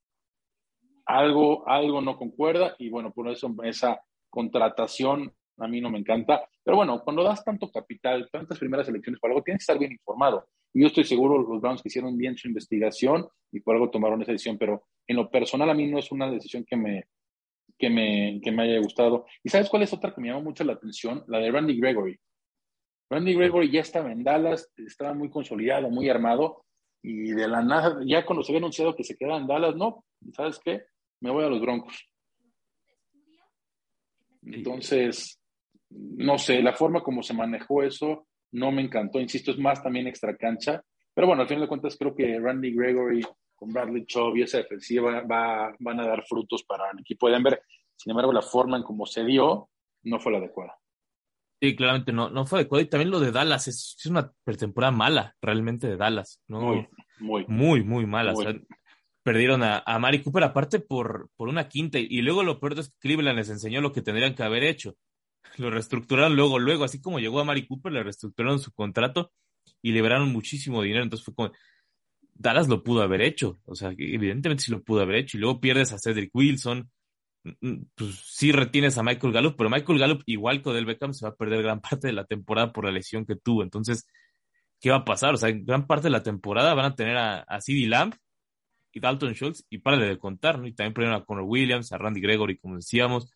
algo, 1.05 1.67
algo 1.67 2.01
no 2.01 2.17
concuerda 2.17 2.75
y 2.77 2.89
bueno, 2.89 3.11
por 3.11 3.29
eso 3.29 3.51
esa 3.63 4.01
contratación 4.29 5.33
a 5.59 5.67
mí 5.67 5.81
no 5.81 5.89
me 5.89 5.99
encanta, 5.99 6.47
pero 6.63 6.77
bueno, 6.77 7.01
cuando 7.03 7.23
das 7.23 7.43
tanto 7.43 7.71
capital, 7.71 8.29
tantas 8.31 8.59
primeras 8.59 8.87
elecciones 8.87 9.19
por 9.19 9.29
algo, 9.29 9.43
tienes 9.43 9.59
que 9.59 9.63
estar 9.63 9.79
bien 9.79 9.91
informado. 9.91 10.47
Yo 10.73 10.87
estoy 10.87 11.03
seguro 11.03 11.41
los 11.41 11.61
Browns 11.61 11.81
que 11.81 11.89
hicieron 11.89 12.17
bien 12.17 12.37
su 12.37 12.47
investigación 12.47 13.27
y 13.51 13.59
por 13.59 13.75
algo 13.75 13.89
tomaron 13.89 14.21
esa 14.21 14.31
decisión, 14.31 14.57
pero 14.57 14.83
en 15.07 15.15
lo 15.15 15.29
personal 15.29 15.69
a 15.69 15.73
mí 15.73 15.87
no 15.87 15.97
es 15.97 16.11
una 16.11 16.29
decisión 16.29 16.63
que 16.63 16.77
me, 16.77 17.05
que 17.77 17.89
me, 17.89 18.39
que 18.43 18.51
me 18.51 18.63
haya 18.63 18.79
gustado. 18.79 19.25
¿Y 19.43 19.49
sabes 19.49 19.69
cuál 19.69 19.83
es 19.83 19.93
otra 19.93 20.13
que 20.13 20.21
me 20.21 20.27
llamó 20.27 20.41
mucho 20.41 20.63
la 20.63 20.73
atención? 20.73 21.23
La 21.27 21.39
de 21.39 21.51
Randy 21.51 21.79
Gregory. 21.79 22.19
Randy 23.09 23.33
Gregory 23.33 23.71
ya 23.71 23.81
estaba 23.81 24.11
en 24.11 24.23
Dallas, 24.23 24.71
estaba 24.77 25.13
muy 25.13 25.29
consolidado, 25.29 25.89
muy 25.89 26.09
armado, 26.09 26.63
y 27.01 27.31
de 27.31 27.47
la 27.47 27.63
nada, 27.63 28.01
ya 28.05 28.25
cuando 28.25 28.43
se 28.43 28.51
había 28.51 28.59
anunciado 28.59 28.95
que 28.95 29.03
se 29.03 29.17
quedaba 29.17 29.37
en 29.37 29.47
Dallas, 29.47 29.75
no, 29.75 30.03
¿sabes 30.33 30.59
qué? 30.63 30.83
Me 31.21 31.31
voy 31.31 31.43
a 31.43 31.49
los 31.49 31.61
Broncos. 31.61 32.07
Entonces, 34.43 35.38
no 35.89 36.37
sé, 36.37 36.61
la 36.61 36.73
forma 36.73 37.01
como 37.01 37.23
se 37.23 37.33
manejó 37.33 37.83
eso 37.83 38.27
no 38.51 38.71
me 38.71 38.81
encantó, 38.81 39.19
insisto, 39.19 39.51
es 39.51 39.59
más 39.59 39.81
también 39.81 40.07
extra 40.07 40.35
cancha, 40.35 40.83
pero 41.13 41.27
bueno, 41.27 41.43
al 41.43 41.47
final 41.47 41.63
de 41.63 41.67
cuentas 41.67 41.97
creo 41.97 42.15
que 42.15 42.39
Randy 42.39 42.73
Gregory 42.73 43.25
con 43.55 43.71
Bradley 43.71 44.05
Chubb 44.05 44.37
y 44.37 44.43
esa 44.43 44.57
defensiva 44.57 45.21
va, 45.21 45.75
van 45.79 45.99
a 45.99 46.07
dar 46.07 46.23
frutos 46.25 46.63
para 46.63 46.89
el 46.91 46.99
equipo 46.99 47.27
de 47.27 47.33
Denver, 47.33 47.61
sin 47.95 48.11
embargo 48.11 48.33
la 48.33 48.41
forma 48.41 48.77
en 48.77 48.83
cómo 48.83 49.05
se 49.05 49.23
dio 49.23 49.69
no 50.03 50.19
fue 50.19 50.31
la 50.31 50.37
adecuada. 50.37 50.77
Sí, 51.61 51.75
claramente 51.75 52.13
no, 52.13 52.29
no 52.29 52.45
fue 52.45 52.59
adecuada 52.59 52.83
y 52.83 52.87
también 52.87 53.11
lo 53.11 53.19
de 53.19 53.31
Dallas 53.31 53.67
es, 53.67 53.97
es 53.99 54.05
una 54.05 54.31
pretemporada 54.45 54.91
mala, 54.91 55.35
realmente 55.41 55.87
de 55.87 55.97
Dallas, 55.97 56.41
¿no? 56.47 56.61
Muy, 56.61 56.87
muy, 57.19 57.45
muy, 57.47 57.83
muy 57.83 58.05
mala. 58.05 58.33
perdieron 59.23 59.61
a, 59.63 59.83
a 59.85 59.99
Mari 59.99 60.23
Cooper 60.23 60.45
aparte 60.45 60.79
por, 60.79 61.29
por 61.35 61.49
una 61.49 61.67
quinta 61.67 61.99
y 61.99 62.21
luego 62.21 62.43
lo 62.43 62.59
peor 62.59 62.79
es 62.79 62.89
que 62.89 62.99
Cleveland 62.99 63.37
les 63.37 63.49
enseñó 63.49 63.81
lo 63.81 63.91
que 63.91 64.01
tendrían 64.01 64.35
que 64.35 64.43
haber 64.43 64.63
hecho 64.63 64.95
lo 65.57 65.69
reestructuraron 65.69 66.35
luego, 66.35 66.59
luego, 66.59 66.83
así 66.83 67.01
como 67.01 67.19
llegó 67.19 67.39
a 67.39 67.43
Mari 67.43 67.67
Cooper, 67.67 67.91
le 67.91 68.03
reestructuraron 68.03 68.59
su 68.59 68.71
contrato 68.71 69.31
y 69.81 69.91
liberaron 69.91 70.31
muchísimo 70.31 70.81
dinero. 70.81 71.03
Entonces 71.03 71.25
fue 71.25 71.35
como, 71.35 71.51
Dallas 72.33 72.67
lo 72.67 72.83
pudo 72.83 73.01
haber 73.01 73.21
hecho, 73.21 73.59
o 73.65 73.75
sea, 73.75 73.89
evidentemente 73.97 74.63
sí 74.63 74.71
lo 74.71 74.83
pudo 74.83 75.01
haber 75.01 75.17
hecho. 75.17 75.37
Y 75.37 75.41
luego 75.41 75.59
pierdes 75.59 75.91
a 75.93 75.99
Cedric 75.99 76.33
Wilson, 76.33 76.89
mm, 77.43 77.49
mm, 77.61 77.85
pues 77.95 78.15
sí 78.25 78.51
retienes 78.51 78.97
a 78.97 79.03
Michael 79.03 79.33
Gallup, 79.33 79.55
pero 79.57 79.69
Michael 79.69 79.99
Gallup, 79.99 80.23
igual 80.25 80.61
que 80.61 80.69
Odell 80.69 80.85
Beckham, 80.85 81.13
se 81.13 81.25
va 81.25 81.31
a 81.31 81.35
perder 81.35 81.61
gran 81.63 81.81
parte 81.81 82.07
de 82.07 82.13
la 82.13 82.25
temporada 82.25 82.71
por 82.71 82.85
la 82.85 82.91
lesión 82.91 83.25
que 83.25 83.35
tuvo. 83.35 83.63
Entonces, 83.63 84.07
¿qué 84.79 84.89
va 84.91 84.97
a 84.97 85.05
pasar? 85.05 85.33
O 85.33 85.37
sea, 85.37 85.51
gran 85.51 85.87
parte 85.87 86.07
de 86.07 86.11
la 86.11 86.23
temporada 86.23 86.73
van 86.73 86.85
a 86.85 86.95
tener 86.95 87.17
a, 87.17 87.39
a 87.41 87.59
Lamb 87.67 88.15
y 88.91 88.99
Dalton 88.99 89.33
Schultz, 89.33 89.65
y 89.69 89.79
para 89.79 89.97
de 89.97 90.17
contar, 90.17 90.59
¿no? 90.59 90.67
Y 90.67 90.73
también 90.73 90.93
perdieron 90.93 91.21
a 91.21 91.25
Connor 91.25 91.45
Williams, 91.45 91.91
a 91.91 91.97
Randy 91.97 92.21
Gregory, 92.21 92.57
como 92.57 92.75
decíamos 92.75 93.31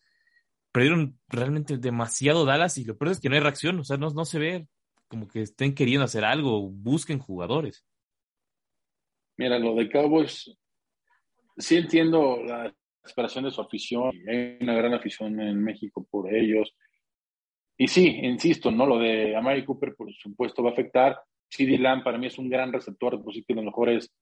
perdieron 0.74 1.20
realmente 1.28 1.78
demasiado 1.78 2.44
Dallas 2.44 2.78
y 2.78 2.84
lo 2.84 2.98
peor 2.98 3.12
es 3.12 3.20
que 3.20 3.28
no 3.28 3.36
hay 3.36 3.40
reacción, 3.40 3.78
o 3.78 3.84
sea, 3.84 3.96
no, 3.96 4.10
no 4.10 4.24
se 4.24 4.40
ve 4.40 4.66
como 5.06 5.28
que 5.28 5.42
estén 5.42 5.72
queriendo 5.72 6.04
hacer 6.04 6.24
algo, 6.24 6.68
busquen 6.68 7.20
jugadores. 7.20 7.86
Mira, 9.36 9.56
lo 9.60 9.76
de 9.76 9.88
Cowboys, 9.88 10.52
sí 11.56 11.76
entiendo 11.76 12.42
la 12.42 12.74
esperación 13.04 13.44
de 13.44 13.52
su 13.52 13.60
afición, 13.60 14.10
hay 14.28 14.58
una 14.62 14.74
gran 14.74 14.94
afición 14.94 15.38
en 15.38 15.62
México 15.62 16.04
por 16.10 16.34
ellos. 16.34 16.74
Y 17.78 17.86
sí, 17.86 18.08
insisto, 18.22 18.72
¿no? 18.72 18.84
Lo 18.84 18.98
de 18.98 19.36
Amari 19.36 19.64
Cooper, 19.64 19.94
por 19.94 20.12
supuesto, 20.12 20.64
va 20.64 20.70
a 20.70 20.72
afectar. 20.72 21.20
CD 21.48 21.78
Lamb 21.78 22.02
para 22.02 22.18
mí 22.18 22.26
es 22.26 22.36
un 22.36 22.50
gran 22.50 22.72
receptor, 22.72 23.16
de 23.16 23.44
de 23.46 23.54
los 23.54 23.64
mejores 23.64 24.12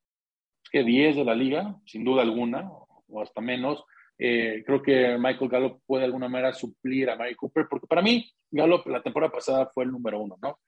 que 0.71 0.85
10 0.85 1.17
de 1.17 1.25
la 1.25 1.35
liga, 1.35 1.79
sin 1.87 2.05
duda 2.05 2.21
alguna, 2.21 2.71
o 3.09 3.23
hasta 3.23 3.41
menos. 3.41 3.83
Eh, 4.19 4.63
creo 4.65 4.83
que 4.83 5.17
Michael 5.19 5.51
Gallup 5.51 5.81
puede 5.87 6.03
de 6.03 6.07
alguna 6.07 6.29
manera 6.29 6.53
suplir 6.53 7.11
a 7.11 7.17
Mike 7.17 7.37
Cooper, 7.37 7.67
porque 7.69 7.87
para 7.87 8.03
mí 8.03 8.31
Gallup 8.51 8.87
la 8.87 9.03
temporada 9.03 9.33
pasada 9.33 9.71
fue 9.73 9.85
el 9.85 9.91
número 9.91 10.21
uno, 10.21 10.37
¿no? 10.41 10.59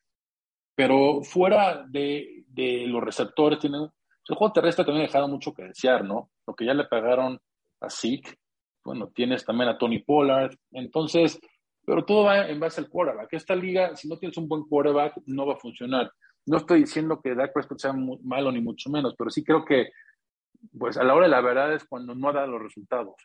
Pero 0.74 1.22
fuera 1.22 1.84
de, 1.88 2.44
de 2.48 2.86
los 2.86 3.02
receptores, 3.02 3.60
tiene, 3.60 3.78
el 3.78 4.36
juego 4.36 4.52
terrestre 4.52 4.84
también 4.84 5.04
ha 5.04 5.08
dejado 5.08 5.28
mucho 5.28 5.54
que 5.54 5.64
desear, 5.64 6.04
¿no? 6.04 6.30
Lo 6.46 6.54
que 6.54 6.66
ya 6.66 6.74
le 6.74 6.84
pagaron 6.84 7.38
a 7.80 7.90
Zeke, 7.90 8.38
bueno, 8.84 9.08
tienes 9.14 9.44
también 9.44 9.70
a 9.70 9.78
Tony 9.78 10.00
Pollard, 10.00 10.54
entonces, 10.72 11.40
pero 11.84 12.04
todo 12.04 12.24
va 12.24 12.48
en 12.48 12.60
base 12.60 12.80
al 12.80 12.88
quarterback. 12.88 13.32
Esta 13.32 13.54
liga, 13.54 13.96
si 13.96 14.08
no 14.08 14.18
tienes 14.18 14.36
un 14.36 14.48
buen 14.48 14.62
quarterback, 14.64 15.14
no 15.26 15.46
va 15.46 15.54
a 15.54 15.58
funcionar. 15.58 16.10
No 16.46 16.58
estoy 16.58 16.80
diciendo 16.80 17.20
que 17.22 17.34
Dak 17.34 17.52
Prescott 17.52 17.78
sea 17.78 17.94
malo 17.94 18.52
ni 18.52 18.60
mucho 18.60 18.90
menos, 18.90 19.14
pero 19.16 19.30
sí 19.30 19.42
creo 19.42 19.64
que, 19.64 19.88
pues 20.78 20.96
a 20.96 21.04
la 21.04 21.14
hora 21.14 21.26
de 21.26 21.30
la 21.30 21.40
verdad 21.40 21.72
es 21.72 21.84
cuando 21.84 22.14
no 22.14 22.32
da 22.32 22.46
los 22.46 22.62
resultados 22.62 23.16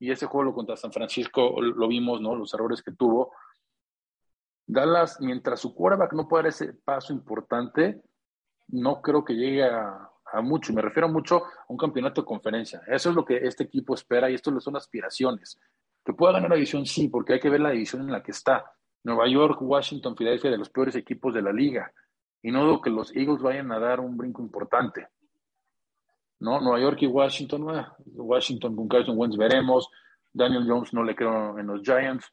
y 0.00 0.10
ese 0.10 0.26
juego 0.26 0.54
contra 0.54 0.76
San 0.76 0.92
Francisco 0.92 1.60
lo 1.60 1.86
vimos, 1.86 2.20
¿no? 2.20 2.34
Los 2.34 2.52
errores 2.54 2.82
que 2.82 2.92
tuvo. 2.92 3.32
Dallas, 4.66 5.20
mientras 5.20 5.60
su 5.60 5.74
quarterback 5.74 6.14
no 6.14 6.26
pueda 6.26 6.44
dar 6.44 6.48
ese 6.48 6.72
paso 6.72 7.12
importante, 7.12 8.02
no 8.68 9.02
creo 9.02 9.24
que 9.24 9.34
llegue 9.34 9.64
a, 9.64 10.10
mucho. 10.42 10.72
Me 10.72 10.80
refiero 10.80 11.08
mucho 11.08 11.44
a 11.44 11.64
un 11.68 11.76
campeonato 11.76 12.22
de 12.22 12.26
conferencia. 12.26 12.80
Eso 12.86 13.10
es 13.10 13.16
lo 13.16 13.26
que 13.26 13.36
este 13.36 13.64
equipo 13.64 13.94
espera 13.94 14.30
y 14.30 14.34
esto 14.34 14.58
son 14.58 14.76
aspiraciones. 14.76 15.60
Que 16.02 16.14
pueda 16.14 16.32
ganar 16.32 16.48
la 16.48 16.56
división, 16.56 16.86
sí, 16.86 17.08
porque 17.08 17.34
hay 17.34 17.40
que 17.40 17.50
ver 17.50 17.60
la 17.60 17.70
división 17.70 18.02
en 18.02 18.12
la 18.12 18.22
que 18.22 18.30
está. 18.30 18.72
Nueva 19.04 19.28
York, 19.28 19.60
Washington, 19.60 20.16
Filadelfia, 20.16 20.50
de 20.50 20.58
los 20.58 20.70
peores 20.70 20.96
equipos 20.96 21.34
de 21.34 21.42
la 21.42 21.52
liga. 21.52 21.92
Y 22.42 22.50
no 22.50 22.64
dudo 22.64 22.80
que 22.80 22.90
los 22.90 23.14
Eagles 23.14 23.42
vayan 23.42 23.70
a 23.70 23.78
dar 23.78 24.00
un 24.00 24.16
brinco 24.16 24.40
importante. 24.40 25.08
¿No? 26.40 26.60
Nueva 26.60 26.80
York 26.80 26.98
y 27.02 27.06
Washington, 27.06 27.86
Washington 28.06 28.74
con 28.74 28.88
Carson 28.88 29.16
Wentz 29.16 29.36
veremos. 29.36 29.88
Daniel 30.32 30.64
Jones 30.66 30.92
no 30.94 31.02
le 31.04 31.14
creo 31.14 31.58
en 31.58 31.66
los 31.66 31.82
Giants. 31.82 32.32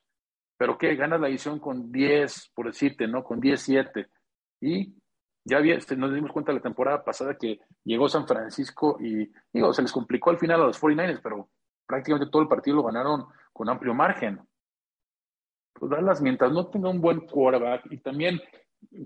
Pero 0.58 0.78
¿qué? 0.78 0.96
Gana 0.96 1.18
la 1.18 1.28
división 1.28 1.60
con 1.60 1.92
10, 1.92 2.52
por 2.56 2.68
decirte, 2.68 3.08
¿no? 3.08 3.24
Con 3.24 3.42
10-7. 3.42 4.08
Y 4.62 4.96
ya 5.44 5.58
había, 5.58 5.76
este, 5.76 5.96
nos 5.96 6.14
dimos 6.14 6.32
cuenta 6.32 6.52
la 6.52 6.60
temporada 6.60 7.04
pasada 7.04 7.38
que 7.38 7.60
llegó 7.84 8.10
San 8.10 8.28
Francisco 8.28 8.98
y, 9.00 9.32
digo, 9.54 9.72
se 9.74 9.82
les 9.82 9.92
complicó 9.92 10.30
al 10.30 10.40
final 10.40 10.62
a 10.62 10.66
los 10.66 10.82
49ers, 10.82 11.22
pero 11.22 11.50
prácticamente 11.86 12.32
todo 12.32 12.42
el 12.42 12.48
partido 12.48 12.78
lo 12.78 12.84
ganaron 12.84 13.26
con 13.54 13.70
amplio 13.70 13.94
margen. 13.94 14.42
Pues 15.74 15.92
Dallas, 15.92 16.22
mientras 16.22 16.52
no 16.52 16.68
tenga 16.68 16.90
un 16.90 17.00
buen 17.00 17.22
quarterback 17.22 17.92
y 17.92 17.98
también 18.00 18.42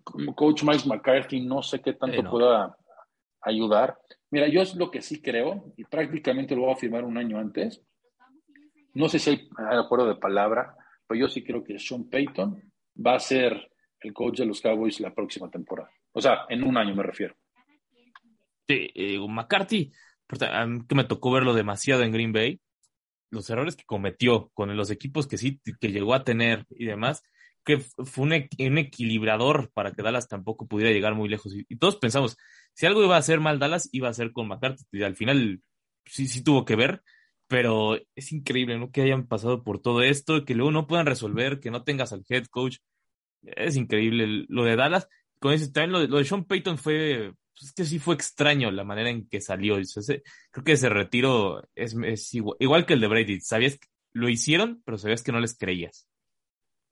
como 0.04 0.34
coach 0.36 0.64
Mike 0.64 0.88
McCarthy, 0.88 1.46
no 1.46 1.62
sé 1.62 1.82
qué 1.82 1.94
tanto 1.94 2.30
pueda 2.30 2.78
ayudar. 3.42 3.98
Mira, 4.30 4.48
yo 4.48 4.62
es 4.62 4.76
lo 4.76 4.92
que 4.92 5.02
sí 5.02 5.22
creo, 5.22 5.74
y 5.78 5.84
prácticamente 5.84 6.56
lo 6.56 6.62
voy 6.64 6.72
a 6.72 6.76
afirmar 6.76 7.04
un 7.04 7.18
año 7.18 7.38
antes. 7.38 7.82
No 8.94 9.10
sé 9.10 9.20
si 9.20 9.30
hay 9.30 9.78
acuerdo 9.78 10.08
de 10.08 10.16
palabra, 10.16 10.76
pero 11.08 11.20
yo 11.20 11.28
sí 11.28 11.44
creo 11.44 11.64
que 11.64 11.80
Sean 11.80 12.10
Payton 12.10 12.62
va 13.06 13.16
a 13.16 13.20
ser 13.20 13.72
el 14.00 14.14
coach 14.14 14.40
de 14.40 14.46
los 14.46 14.62
Cowboys 14.62 15.00
la 15.00 15.14
próxima 15.14 15.50
temporada. 15.50 15.90
O 16.14 16.22
sea, 16.22 16.46
en 16.50 16.64
un 16.64 16.78
año 16.78 16.96
me 16.96 17.04
refiero. 17.04 17.36
Sí, 18.68 18.90
eh, 18.96 19.20
McCarthy, 19.20 19.92
que 20.88 20.96
me 20.96 21.04
tocó 21.04 21.32
verlo 21.32 21.54
demasiado 21.54 22.04
en 22.04 22.12
Green 22.12 22.34
Bay, 22.34 22.60
los 23.30 23.50
errores 23.50 23.76
que 23.76 23.86
cometió 23.86 24.50
con 24.54 24.76
los 24.76 24.92
equipos 24.92 25.28
que 25.28 25.38
sí, 25.38 25.60
que 25.80 25.92
llegó 25.92 26.14
a 26.14 26.24
tener 26.24 26.66
y 26.70 26.86
demás, 26.86 27.24
que 27.64 27.80
fue 27.80 28.24
un, 28.26 28.78
equilibrador 28.78 29.72
para 29.74 29.92
que 29.92 30.02
Dallas 30.02 30.28
tampoco 30.28 30.68
pudiera 30.68 30.92
llegar 30.92 31.16
muy 31.16 31.30
lejos. 31.30 31.54
Y, 31.56 31.76
todos 31.78 31.98
pensamos, 31.98 32.38
si 32.74 32.86
algo 32.86 33.04
iba 33.04 33.16
a 33.16 33.20
hacer 33.20 33.40
mal 33.40 33.60
Dallas, 33.60 33.90
iba 33.92 34.10
a 34.10 34.14
ser 34.14 34.32
con 34.32 34.48
McCarthy. 34.48 34.84
Y 34.92 35.04
al 35.04 35.16
final 35.16 35.62
sí, 36.06 36.28
sí 36.28 36.44
tuvo 36.44 36.66
que 36.66 36.76
ver, 36.76 37.04
pero 37.48 37.98
es 38.16 38.32
increíble, 38.32 38.80
¿no? 38.80 38.92
Que 38.92 39.02
hayan 39.04 39.28
pasado 39.28 39.64
por 39.64 39.82
todo 39.82 40.02
esto, 40.02 40.46
que 40.46 40.56
luego 40.56 40.72
no 40.72 40.88
puedan 40.88 41.06
resolver, 41.06 41.60
que 41.60 41.72
no 41.72 41.84
tengas 41.84 42.14
al 42.14 42.26
head 42.30 42.46
coach. 42.48 42.78
Es 43.44 43.76
increíble 43.76 44.46
lo 44.50 44.64
de 44.64 44.76
Dallas. 44.76 45.08
Con 45.40 45.54
eso 45.54 45.72
también 45.72 45.92
lo 45.92 46.18
de, 46.18 46.26
Sean 46.26 46.46
Payton 46.46 46.78
fue, 46.78 47.34
pues 47.54 47.70
es 47.70 47.74
que 47.74 47.86
sí 47.86 48.00
fue 48.00 48.16
extraño 48.16 48.72
la 48.72 48.84
manera 48.84 49.10
en 49.10 49.28
que 49.28 49.42
salió. 49.42 49.76
creo 50.52 50.64
que 50.64 50.72
ese 50.74 50.90
retiro 50.90 51.64
es, 51.76 51.96
igual, 52.34 52.86
que 52.86 52.94
el 52.94 53.02
de 53.02 53.08
Brady. 53.08 53.42
Sabías 53.42 53.78
que 53.80 53.88
lo 54.14 54.30
hicieron, 54.30 54.82
pero 54.86 54.98
sabías 54.98 55.24
que 55.24 55.32
no 55.32 55.40
les 55.40 55.58
creías. 55.58 56.08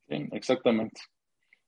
Exactamente. 0.10 1.02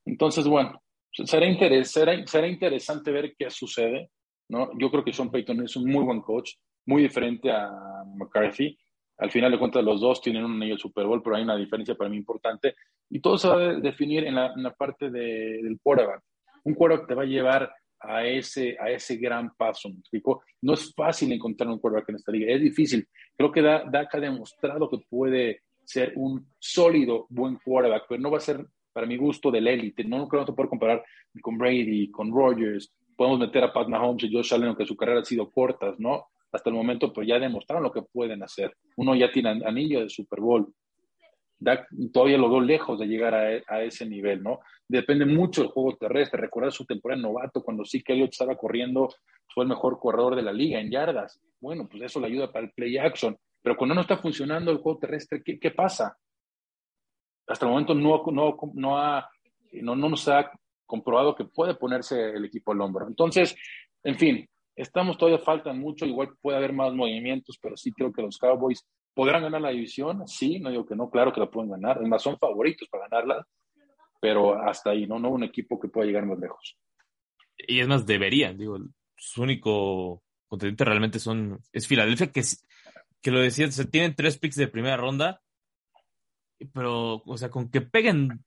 Entonces, 0.06 0.47
bueno, 0.47 0.82
será, 1.12 1.45
será, 1.86 2.47
interesante 2.47 3.12
ver 3.12 3.36
qué 3.38 3.49
sucede. 3.49 4.10
¿no? 4.49 4.69
Yo 4.77 4.89
creo 4.89 5.04
que 5.04 5.13
Sean 5.13 5.32
Payton 5.32 5.63
es 5.63 5.75
un 5.75 5.89
muy 5.89 6.04
buen 6.04 6.21
coach, 6.21 6.54
muy 6.86 7.04
diferente 7.04 7.51
a 7.51 7.69
McCarthy. 8.15 8.77
Al 9.17 9.30
final 9.30 9.51
de 9.51 9.60
cuentas, 9.60 9.84
los 9.84 10.01
dos 10.01 10.21
tienen 10.21 10.43
un 10.43 10.56
anillo 10.56 10.77
Super 10.77 11.06
Bowl, 11.06 11.21
pero 11.21 11.36
hay 11.36 11.43
una 11.43 11.56
diferencia 11.56 11.95
para 11.95 12.10
mí 12.10 12.17
importante. 12.17 12.75
Y 13.10 13.19
todo 13.19 13.38
se 13.38 13.47
va 13.47 13.56
a 13.56 13.73
definir 13.75 14.25
en 14.25 14.36
la, 14.36 14.75
parte 14.77 15.10
del 15.12 15.80
quarterback. 15.82 16.23
Un 16.63 16.73
quarterback 16.73 17.08
te 17.08 17.15
va 17.15 17.23
a 17.23 17.27
llevar 17.27 17.71
a 17.99 18.25
ese, 18.25 18.75
a 18.80 18.89
ese 18.89 19.17
gran 19.17 19.54
paso, 19.56 19.89
¿me 19.89 19.99
explico? 19.99 20.43
No 20.62 20.73
es 20.73 20.91
fácil 20.95 21.32
encontrar 21.32 21.69
un 21.69 21.77
quarterback 21.77 22.10
en 22.10 22.15
esta 22.15 22.32
liga, 22.32 22.51
es 22.51 22.62
difícil. 22.62 23.08
Creo 23.38 23.51
que 23.51 23.62
Dak 23.62 24.15
ha 24.15 24.19
demostrado 24.19 24.89
que 24.89 24.97
puede 25.08 25.62
ser 25.84 26.13
un 26.15 26.48
sólido, 26.60 27.28
buen 27.30 27.58
quarterback, 27.58 28.06
pero 28.08 28.22
no 28.22 28.32
va 28.32 28.38
a 28.38 28.41
ser, 28.41 28.65
para 28.94 29.08
mi 29.08 29.17
gusto, 29.17 29.52
del 29.52 29.67
élite. 29.67 30.04
No 30.04 30.28
creo 30.28 30.46
que 30.46 30.54
puede 30.54 30.70
comparar 30.70 31.04
con 31.41 31.58
Brady, 31.58 32.10
con 32.12 32.32
Rogers. 32.32 32.94
Podemos 33.15 33.39
meter 33.39 33.63
a 33.63 33.74
Pat 33.74 33.88
Mahomes 33.88 34.24
y 34.24 34.34
Josh 34.34 34.54
Allen, 34.54 34.70
aunque 34.70 34.86
su 34.86 34.96
carrera 34.96 35.22
ha 35.22 35.26
sido 35.26 35.50
cortas, 35.50 36.00
¿no? 36.00 36.28
hasta 36.52 36.70
el 36.70 36.76
momento, 36.76 37.13
pues 37.13 37.28
ya 37.28 37.39
demostraron 37.39 37.84
lo 37.84 37.91
que 37.91 38.02
pueden 38.02 38.44
hacer. 38.44 38.76
Uno 38.98 39.15
ya 39.15 39.32
tiene 39.32 39.62
anillo 39.65 40.02
de 40.02 40.10
Super 40.10 40.39
Bowl. 40.39 40.74
todavía 42.12 42.38
lo 42.38 42.50
veo 42.50 42.62
lejos 42.62 43.00
de 43.00 43.08
llegar 43.08 43.34
a, 43.34 43.84
ese 43.84 44.06
nivel, 44.06 44.44
¿no? 44.44 44.60
Depende 44.88 45.26
mucho 45.26 45.62
del 45.62 45.72
juego 45.72 45.96
terrestre. 45.96 46.41
Recuerda 46.41 46.72
su 46.72 46.86
temporada 46.86 47.22
novato, 47.22 47.63
cuando 47.63 47.86
sí 47.86 48.04
que 48.04 48.13
Elliot 48.13 48.32
estaba 48.32 48.58
corriendo, 48.58 49.10
fue 49.54 49.63
el 49.63 49.70
mejor 49.70 50.00
corredor 50.00 50.36
de 50.36 50.41
la 50.41 50.52
liga 50.52 50.80
en 50.80 50.91
yardas. 50.91 51.39
Bueno, 51.60 51.88
pues 51.89 52.04
eso 52.04 52.20
le 52.20 52.28
ayuda 52.28 52.52
para 52.52 52.65
el 52.65 52.72
play 52.72 52.98
action. 52.98 53.38
Pero 53.62 53.78
cuando 53.78 53.95
no 53.95 54.02
está 54.02 54.17
funcionando 54.17 54.71
el 54.71 54.78
juego 54.78 55.00
terrestre, 55.00 55.43
¿qué, 55.43 55.71
pasa? 55.71 56.17
Hasta 57.47 57.65
el 57.65 57.71
momento 57.71 57.93
no, 57.93 58.24
no, 58.32 58.58
no, 58.74 58.97
ha, 58.97 59.30
no, 59.74 59.95
no 59.95 60.10
nos 60.10 60.28
ha 60.28 60.52
comprobado 60.86 61.36
que 61.36 61.45
puede 61.45 61.76
ponerse 61.76 62.32
el 62.32 62.45
equipo 62.45 62.71
al 62.71 62.82
hombro. 62.82 63.08
Entonces, 63.08 63.56
en 64.04 64.17
fin, 64.17 64.50
Estamos 64.76 65.17
todavía 65.17 65.39
faltan 65.39 65.80
mucho, 65.80 66.06
igual 66.06 66.30
puede 66.41 66.58
haber 66.58 66.74
más 66.74 66.93
movimientos, 66.93 67.60
pero 67.62 67.76
sí 67.76 67.91
creo 67.91 68.12
que 68.12 68.21
los 68.21 68.38
Cowboys 68.38 68.88
podrán 69.13 69.43
ganar 69.43 69.62
la 69.62 69.69
división, 69.69 70.28
sí, 70.28 70.60
no 70.60 70.69
digo 70.69 70.86
que 70.86 70.95
no, 70.95 71.10
claro 71.10 71.34
que 71.34 71.41
la 71.41 71.52
pueden 71.52 71.71
ganar, 71.71 71.97
además 71.97 72.24
son 72.24 72.38
favoritos 72.39 72.88
para 72.89 73.08
ganarla, 73.10 73.45
pero 74.21 74.56
hasta 74.62 74.91
ahí, 74.91 75.06
no, 75.06 75.19
no 75.19 75.30
un 75.30 75.43
equipo 75.43 75.80
que 75.80 75.89
pueda 75.89 76.08
llegar 76.08 76.26
más 76.26 76.39
lejos. 76.39 76.78
Y 77.58 77.80
es 77.80 77.88
más, 77.88 78.06
deberían, 78.06 78.58
digo, 78.58 78.80
su 79.17 79.43
único 79.43 80.24
contendiente 80.47 80.86
realmente 80.86 81.19
son, 81.19 81.60
es 81.74 81.86
Filadelfia, 81.86 82.32
que, 82.32 82.41
que 83.21 83.31
lo 83.31 83.39
decía, 83.39 83.71
se 83.71 83.86
tienen 83.86 84.15
tres 84.15 84.38
picks 84.38 84.55
de 84.55 84.67
primera 84.67 84.97
ronda, 84.97 85.41
pero, 86.73 87.23
o 87.25 87.38
sea, 87.38 87.49
con 87.49 87.69
que 87.69 87.81
peguen 87.81 88.43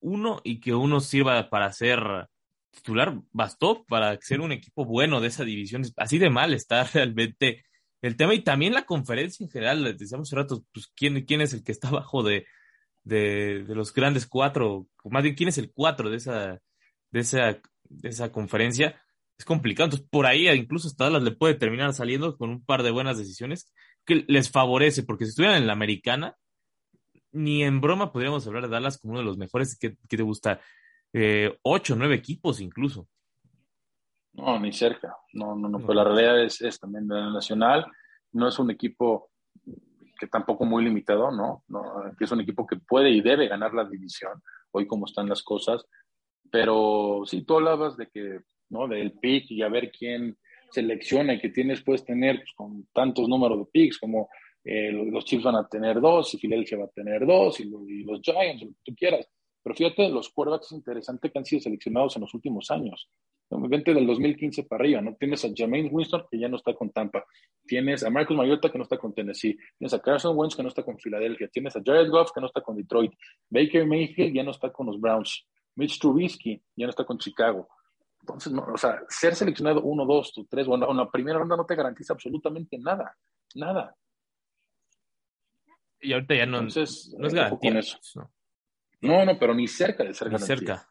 uno 0.00 0.40
y 0.44 0.60
que 0.60 0.74
uno 0.74 1.00
sirva 1.00 1.48
para 1.48 1.66
hacer 1.66 2.28
titular 2.70 3.20
bastó 3.32 3.84
para 3.84 4.18
ser 4.20 4.40
un 4.40 4.52
equipo 4.52 4.84
bueno 4.84 5.20
de 5.20 5.28
esa 5.28 5.44
división. 5.44 5.82
Así 5.96 6.18
de 6.18 6.30
mal 6.30 6.54
está 6.54 6.84
realmente 6.94 7.64
el 8.00 8.16
tema 8.16 8.34
y 8.34 8.40
también 8.40 8.74
la 8.74 8.84
conferencia 8.84 9.44
en 9.44 9.50
general. 9.50 9.96
Decíamos 9.96 10.28
hace 10.28 10.36
rato, 10.36 10.64
pues, 10.72 10.88
¿quién, 10.96 11.24
quién 11.24 11.40
es 11.40 11.52
el 11.52 11.62
que 11.62 11.72
está 11.72 11.88
abajo 11.88 12.22
de, 12.22 12.46
de, 13.04 13.64
los 13.68 13.92
grandes 13.92 14.26
cuatro, 14.26 14.86
más 15.04 15.22
bien 15.22 15.34
quién 15.34 15.48
es 15.48 15.58
el 15.58 15.72
cuatro 15.72 16.10
de 16.10 16.16
esa, 16.16 16.60
de 17.10 17.20
esa, 17.20 17.60
de 17.84 18.08
esa 18.08 18.32
conferencia. 18.32 19.00
Es 19.38 19.44
complicado. 19.44 19.86
Entonces, 19.86 20.08
por 20.10 20.26
ahí 20.26 20.48
incluso 20.48 20.88
hasta 20.88 21.04
Dallas 21.04 21.22
le 21.22 21.32
puede 21.32 21.54
terminar 21.54 21.92
saliendo 21.94 22.36
con 22.36 22.50
un 22.50 22.64
par 22.64 22.82
de 22.82 22.90
buenas 22.90 23.18
decisiones 23.18 23.72
que 24.04 24.24
les 24.28 24.50
favorece, 24.50 25.02
porque 25.02 25.24
si 25.24 25.30
estuvieran 25.30 25.58
en 25.58 25.66
la 25.66 25.72
americana, 25.72 26.36
ni 27.32 27.62
en 27.64 27.80
broma 27.80 28.12
podríamos 28.12 28.46
hablar 28.46 28.64
de 28.64 28.68
Dallas 28.68 28.98
como 28.98 29.12
uno 29.12 29.20
de 29.20 29.26
los 29.26 29.38
mejores. 29.38 29.78
que 29.78 29.96
te 30.08 30.22
gusta? 30.22 30.60
eh, 31.12 31.58
ocho, 31.62 31.94
nueve 31.96 32.14
equipos 32.14 32.60
incluso. 32.60 33.08
No, 34.34 34.58
ni 34.58 34.72
cerca. 34.72 35.16
No, 35.34 35.54
no, 35.54 35.68
no. 35.68 35.78
Pues 35.80 35.94
la 35.94 36.04
realidad 36.04 36.42
es, 36.42 36.60
es 36.62 36.78
también 36.80 37.06
de 37.06 37.16
la 37.16 37.30
Nacional. 37.30 37.86
No 38.32 38.48
es 38.48 38.58
un 38.58 38.70
equipo 38.70 39.30
que 40.18 40.26
tampoco 40.26 40.64
muy 40.64 40.84
limitado, 40.84 41.30
¿no? 41.30 41.64
¿no? 41.68 42.14
Que 42.16 42.24
es 42.24 42.32
un 42.32 42.40
equipo 42.40 42.66
que 42.66 42.76
puede 42.76 43.10
y 43.10 43.20
debe 43.20 43.48
ganar 43.48 43.74
la 43.74 43.84
división, 43.84 44.42
hoy 44.70 44.86
como 44.86 45.06
están 45.06 45.28
las 45.28 45.42
cosas. 45.42 45.84
Pero 46.50 47.22
sí, 47.26 47.42
tú 47.42 47.56
hablabas 47.56 47.96
de 47.96 48.06
que, 48.08 48.40
¿no? 48.70 48.88
Del 48.88 49.12
pick 49.12 49.50
y 49.50 49.62
a 49.62 49.68
ver 49.68 49.90
quién 49.90 50.38
selecciona 50.72 51.34
y 51.34 51.40
que 51.40 51.50
tienes, 51.50 51.82
puedes 51.82 52.04
tener 52.04 52.36
pues, 52.36 52.52
con 52.56 52.86
tantos 52.92 53.28
números 53.28 53.58
de 53.58 53.66
picks 53.72 53.98
como 53.98 54.28
eh, 54.64 54.90
los 54.92 55.24
Chiefs 55.24 55.44
van 55.44 55.56
a 55.56 55.68
tener 55.68 56.00
dos 56.00 56.34
y 56.34 56.38
Philadelphia 56.38 56.78
va 56.78 56.84
a 56.84 56.88
tener 56.88 57.26
dos 57.26 57.60
y, 57.60 57.64
los 57.64 58.20
Giants, 58.22 58.62
lo 58.62 58.68
que 58.68 58.76
tú 58.84 58.94
quieras 58.94 59.28
pero 59.62 59.76
fíjate, 59.76 60.08
los 60.08 60.28
quarterbacks 60.30 60.72
interesantes 60.72 61.30
que 61.30 61.38
han 61.38 61.44
sido 61.44 61.60
seleccionados 61.62 62.16
en 62.16 62.22
los 62.22 62.34
últimos 62.34 62.70
años. 62.70 63.08
Vente 63.48 63.92
del 63.92 64.06
2015 64.06 64.64
para 64.64 64.82
arriba, 64.82 65.02
¿no? 65.02 65.14
Tienes 65.14 65.44
a 65.44 65.48
Jermaine 65.54 65.90
Winston, 65.90 66.24
que 66.30 66.38
ya 66.38 66.48
no 66.48 66.56
está 66.56 66.74
con 66.74 66.90
Tampa. 66.90 67.24
Tienes 67.66 68.02
a 68.02 68.08
Marcus 68.08 68.34
Mariota, 68.34 68.72
que 68.72 68.78
no 68.78 68.84
está 68.84 68.96
con 68.96 69.14
Tennessee. 69.14 69.58
Tienes 69.78 69.92
a 69.92 70.00
Carson 70.00 70.36
Wentz, 70.36 70.56
que 70.56 70.62
no 70.62 70.70
está 70.70 70.82
con 70.82 70.98
Filadelfia. 70.98 71.48
Tienes 71.48 71.76
a 71.76 71.82
Jared 71.84 72.08
Goff, 72.08 72.30
que 72.34 72.40
no 72.40 72.46
está 72.46 72.62
con 72.62 72.76
Detroit. 72.76 73.12
Baker 73.50 73.86
Mayfield 73.86 74.34
ya 74.34 74.42
no 74.42 74.52
está 74.52 74.72
con 74.72 74.86
los 74.86 74.98
Browns. 74.98 75.46
Mitch 75.76 75.98
Trubisky 75.98 76.62
ya 76.74 76.86
no 76.86 76.90
está 76.90 77.04
con 77.04 77.18
Chicago. 77.18 77.68
Entonces, 78.22 78.52
no, 78.52 78.64
o 78.72 78.78
sea, 78.78 79.02
ser 79.08 79.34
seleccionado 79.34 79.82
uno, 79.82 80.06
dos, 80.06 80.32
tres, 80.48 80.66
bueno, 80.66 80.88
en 80.88 80.96
la 80.96 81.10
primera 81.10 81.38
ronda 81.38 81.56
no 81.56 81.66
te 81.66 81.74
garantiza 81.74 82.12
absolutamente 82.12 82.78
nada. 82.78 83.16
Nada. 83.56 83.96
Y 86.00 86.12
ahorita 86.12 86.34
ya 86.34 86.46
no, 86.46 86.58
Entonces, 86.58 87.14
no 87.18 87.26
es 87.26 87.34
garantía. 87.34 87.78
Eso. 87.80 88.30
No, 89.00 89.24
no, 89.24 89.36
pero 89.36 89.52
ni 89.52 89.66
cerca 89.66 90.04
de 90.04 90.14
ser 90.14 90.32
Ni 90.32 90.38
cerca. 90.38 90.88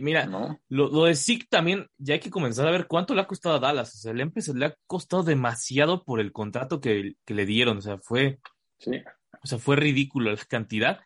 mira, 0.00 0.60
lo, 0.68 1.04
de 1.04 1.16
Zeke 1.16 1.46
también, 1.50 1.88
ya 1.96 2.14
hay 2.14 2.20
que 2.20 2.30
comenzar 2.30 2.68
a 2.68 2.70
ver 2.70 2.86
cuánto 2.86 3.14
le 3.14 3.22
ha 3.22 3.26
costado 3.26 3.56
a 3.56 3.58
Dallas. 3.58 3.92
O 3.96 3.98
sea, 3.98 4.12
el 4.12 4.32
le 4.54 4.66
ha 4.66 4.76
costado 4.86 5.24
demasiado 5.24 6.04
por 6.04 6.20
el 6.20 6.30
contrato 6.30 6.80
que, 6.80 7.16
le 7.26 7.46
dieron. 7.46 7.78
O 7.78 7.80
sea, 7.80 7.98
fue. 7.98 8.38
Sí. 8.78 9.02
O 9.42 9.46
sea, 9.48 9.58
fue 9.58 9.74
ridículo 9.74 10.30
la 10.30 10.36
cantidad. 10.36 11.00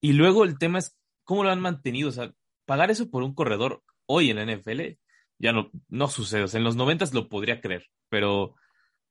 Y 0.00 0.14
luego 0.14 0.42
el 0.42 0.58
tema 0.58 0.80
es 0.80 0.98
cómo 1.22 1.44
lo 1.44 1.50
han 1.50 1.60
mantenido. 1.60 2.08
O 2.08 2.12
sea, 2.12 2.32
pagar 2.64 2.90
eso 2.90 3.08
por 3.08 3.22
un 3.22 3.34
corredor 3.34 3.84
hoy 4.06 4.30
en 4.30 4.36
la 4.36 4.56
NFL 4.56 4.98
ya 5.44 5.52
no, 5.52 5.70
no 5.88 6.08
sucede. 6.08 6.44
O 6.44 6.48
sea, 6.48 6.56
en 6.56 6.64
los 6.64 6.74
noventas 6.74 7.12
lo 7.12 7.28
podría 7.28 7.60
creer, 7.60 7.86
pero 8.08 8.54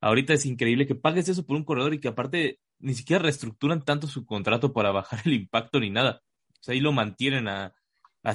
ahorita 0.00 0.32
es 0.32 0.44
increíble 0.46 0.84
que 0.84 0.96
pagues 0.96 1.28
eso 1.28 1.46
por 1.46 1.56
un 1.56 1.64
corredor 1.64 1.94
y 1.94 2.00
que 2.00 2.08
aparte 2.08 2.58
ni 2.80 2.94
siquiera 2.94 3.22
reestructuran 3.22 3.84
tanto 3.84 4.08
su 4.08 4.26
contrato 4.26 4.72
para 4.72 4.90
bajar 4.90 5.20
el 5.24 5.34
impacto 5.34 5.78
ni 5.78 5.90
nada. 5.90 6.22
O 6.50 6.62
sea, 6.62 6.74
ahí 6.74 6.80
lo 6.80 6.90
mantienen 6.90 7.46
a, 7.46 7.72
a. 8.24 8.34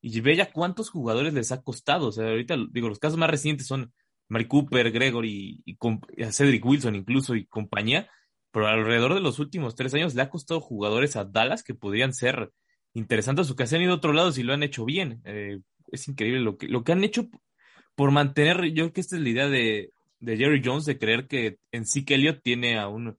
Y 0.00 0.20
ve 0.20 0.34
ya 0.34 0.50
cuántos 0.50 0.88
jugadores 0.88 1.34
les 1.34 1.52
ha 1.52 1.62
costado. 1.62 2.08
O 2.08 2.12
sea, 2.12 2.26
ahorita, 2.26 2.56
digo, 2.70 2.88
los 2.88 2.98
casos 2.98 3.18
más 3.18 3.28
recientes 3.28 3.66
son 3.66 3.92
Mary 4.28 4.48
Cooper, 4.48 4.90
Gregory 4.90 5.62
y, 5.62 5.76
Cedric 6.30 6.64
Wilson 6.64 6.94
incluso 6.94 7.34
y 7.34 7.44
compañía. 7.44 8.08
Pero 8.50 8.66
alrededor 8.66 9.12
de 9.12 9.20
los 9.20 9.38
últimos 9.40 9.74
tres 9.74 9.92
años 9.92 10.14
le 10.14 10.22
ha 10.22 10.30
costado 10.30 10.62
jugadores 10.62 11.16
a 11.16 11.26
Dallas 11.26 11.62
que 11.62 11.74
podrían 11.74 12.14
ser 12.14 12.50
interesantes 12.94 13.50
o 13.50 13.56
que 13.56 13.66
se 13.66 13.76
han 13.76 13.82
ido 13.82 13.92
a 13.92 13.96
otro 13.96 14.14
lado 14.14 14.32
si 14.32 14.42
lo 14.42 14.54
han 14.54 14.62
hecho 14.62 14.86
bien. 14.86 15.20
Eh, 15.26 15.60
es 15.88 16.08
increíble 16.08 16.40
lo 16.40 16.56
que, 16.56 16.68
lo 16.68 16.84
que 16.84 16.92
han 16.92 17.04
hecho 17.04 17.28
por 17.94 18.10
mantener, 18.10 18.62
yo 18.72 18.84
creo 18.84 18.92
que 18.92 19.00
esta 19.00 19.16
es 19.16 19.22
la 19.22 19.28
idea 19.28 19.48
de, 19.48 19.90
de 20.20 20.36
Jerry 20.36 20.62
Jones 20.64 20.84
de 20.84 20.98
creer 20.98 21.26
que 21.26 21.58
en 21.72 21.86
sí 21.86 22.04
que 22.04 22.14
Elliott 22.14 22.42
tiene 22.42 22.78
a 22.78 22.88
un, 22.88 23.16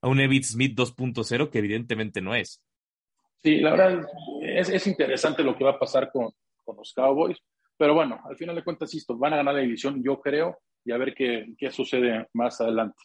a 0.00 0.08
un 0.08 0.20
Evit 0.20 0.44
Smith 0.44 0.78
2.0 0.78 1.50
que 1.50 1.58
evidentemente 1.58 2.20
no 2.20 2.34
es. 2.34 2.62
Sí, 3.42 3.56
la 3.56 3.70
verdad 3.70 4.06
es, 4.42 4.68
es 4.68 4.86
interesante 4.86 5.42
lo 5.42 5.56
que 5.56 5.64
va 5.64 5.72
a 5.72 5.78
pasar 5.78 6.10
con, 6.12 6.30
con, 6.64 6.76
los 6.76 6.92
Cowboys, 6.92 7.38
pero 7.76 7.94
bueno, 7.94 8.20
al 8.28 8.36
final 8.36 8.56
de 8.56 8.64
cuentas, 8.64 8.92
esto, 8.94 9.16
van 9.16 9.32
a 9.32 9.36
ganar 9.36 9.54
la 9.54 9.60
división, 9.60 10.02
yo 10.04 10.20
creo, 10.20 10.58
y 10.84 10.92
a 10.92 10.98
ver 10.98 11.14
qué, 11.14 11.46
qué 11.56 11.70
sucede 11.70 12.26
más 12.34 12.60
adelante. 12.60 12.96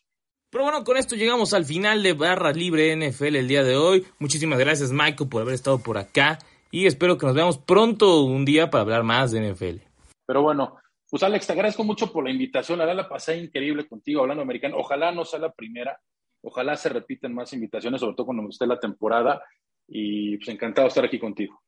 Pero 0.50 0.66
bueno, 0.66 0.84
con 0.84 0.98
esto 0.98 1.16
llegamos 1.16 1.54
al 1.54 1.66
final 1.66 2.04
de 2.04 2.14
Barra 2.14 2.52
Libre 2.52 2.96
NFL 2.96 3.36
el 3.36 3.48
día 3.48 3.64
de 3.64 3.76
hoy. 3.76 4.06
Muchísimas 4.20 4.60
gracias, 4.60 4.92
Michael, 4.92 5.30
por 5.30 5.42
haber 5.42 5.56
estado 5.56 5.80
por 5.80 5.98
acá. 5.98 6.38
Y 6.74 6.88
espero 6.88 7.20
que 7.20 7.28
nos 7.28 7.36
veamos 7.36 7.60
pronto 7.60 8.24
un 8.24 8.46
día 8.46 8.72
para 8.72 8.82
hablar 8.82 9.04
más 9.04 9.32
de 9.32 9.54
NFL. 9.54 9.78
Pero 10.26 10.42
bueno, 10.42 10.78
pues 11.08 11.22
Alex, 11.22 11.46
te 11.46 11.54
agradezco 11.54 11.84
mucho 11.84 12.12
por 12.12 12.24
la 12.24 12.32
invitación. 12.32 12.80
La 12.80 12.86
verdad 12.86 13.04
la 13.04 13.10
pasé 13.10 13.38
increíble 13.38 13.88
contigo 13.88 14.22
hablando 14.22 14.42
americano. 14.42 14.78
Ojalá 14.80 15.12
no 15.12 15.24
sea 15.24 15.38
la 15.38 15.52
primera. 15.52 16.02
Ojalá 16.42 16.76
se 16.76 16.90
repiten 16.90 17.32
más 17.32 17.54
invitaciones, 17.54 18.02
sobre 18.02 18.16
todo 18.16 18.26
cuando 18.26 18.50
esté 18.50 18.66
la 18.66 18.80
temporada. 18.80 19.44
Y 19.88 20.38
pues 20.38 20.50
encantado 20.50 20.86
de 20.86 20.90
estar 20.90 21.06
aquí 21.06 21.20
contigo. 21.20 21.62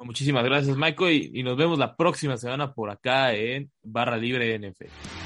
Muchísimas 0.00 0.42
gracias, 0.42 0.76
Michael, 0.76 1.12
y, 1.12 1.38
y 1.38 1.42
nos 1.44 1.56
vemos 1.56 1.78
la 1.78 1.94
próxima 1.94 2.36
semana 2.36 2.74
por 2.74 2.90
acá 2.90 3.32
en 3.34 3.70
Barra 3.80 4.16
Libre 4.16 4.58
NFL. 4.58 5.21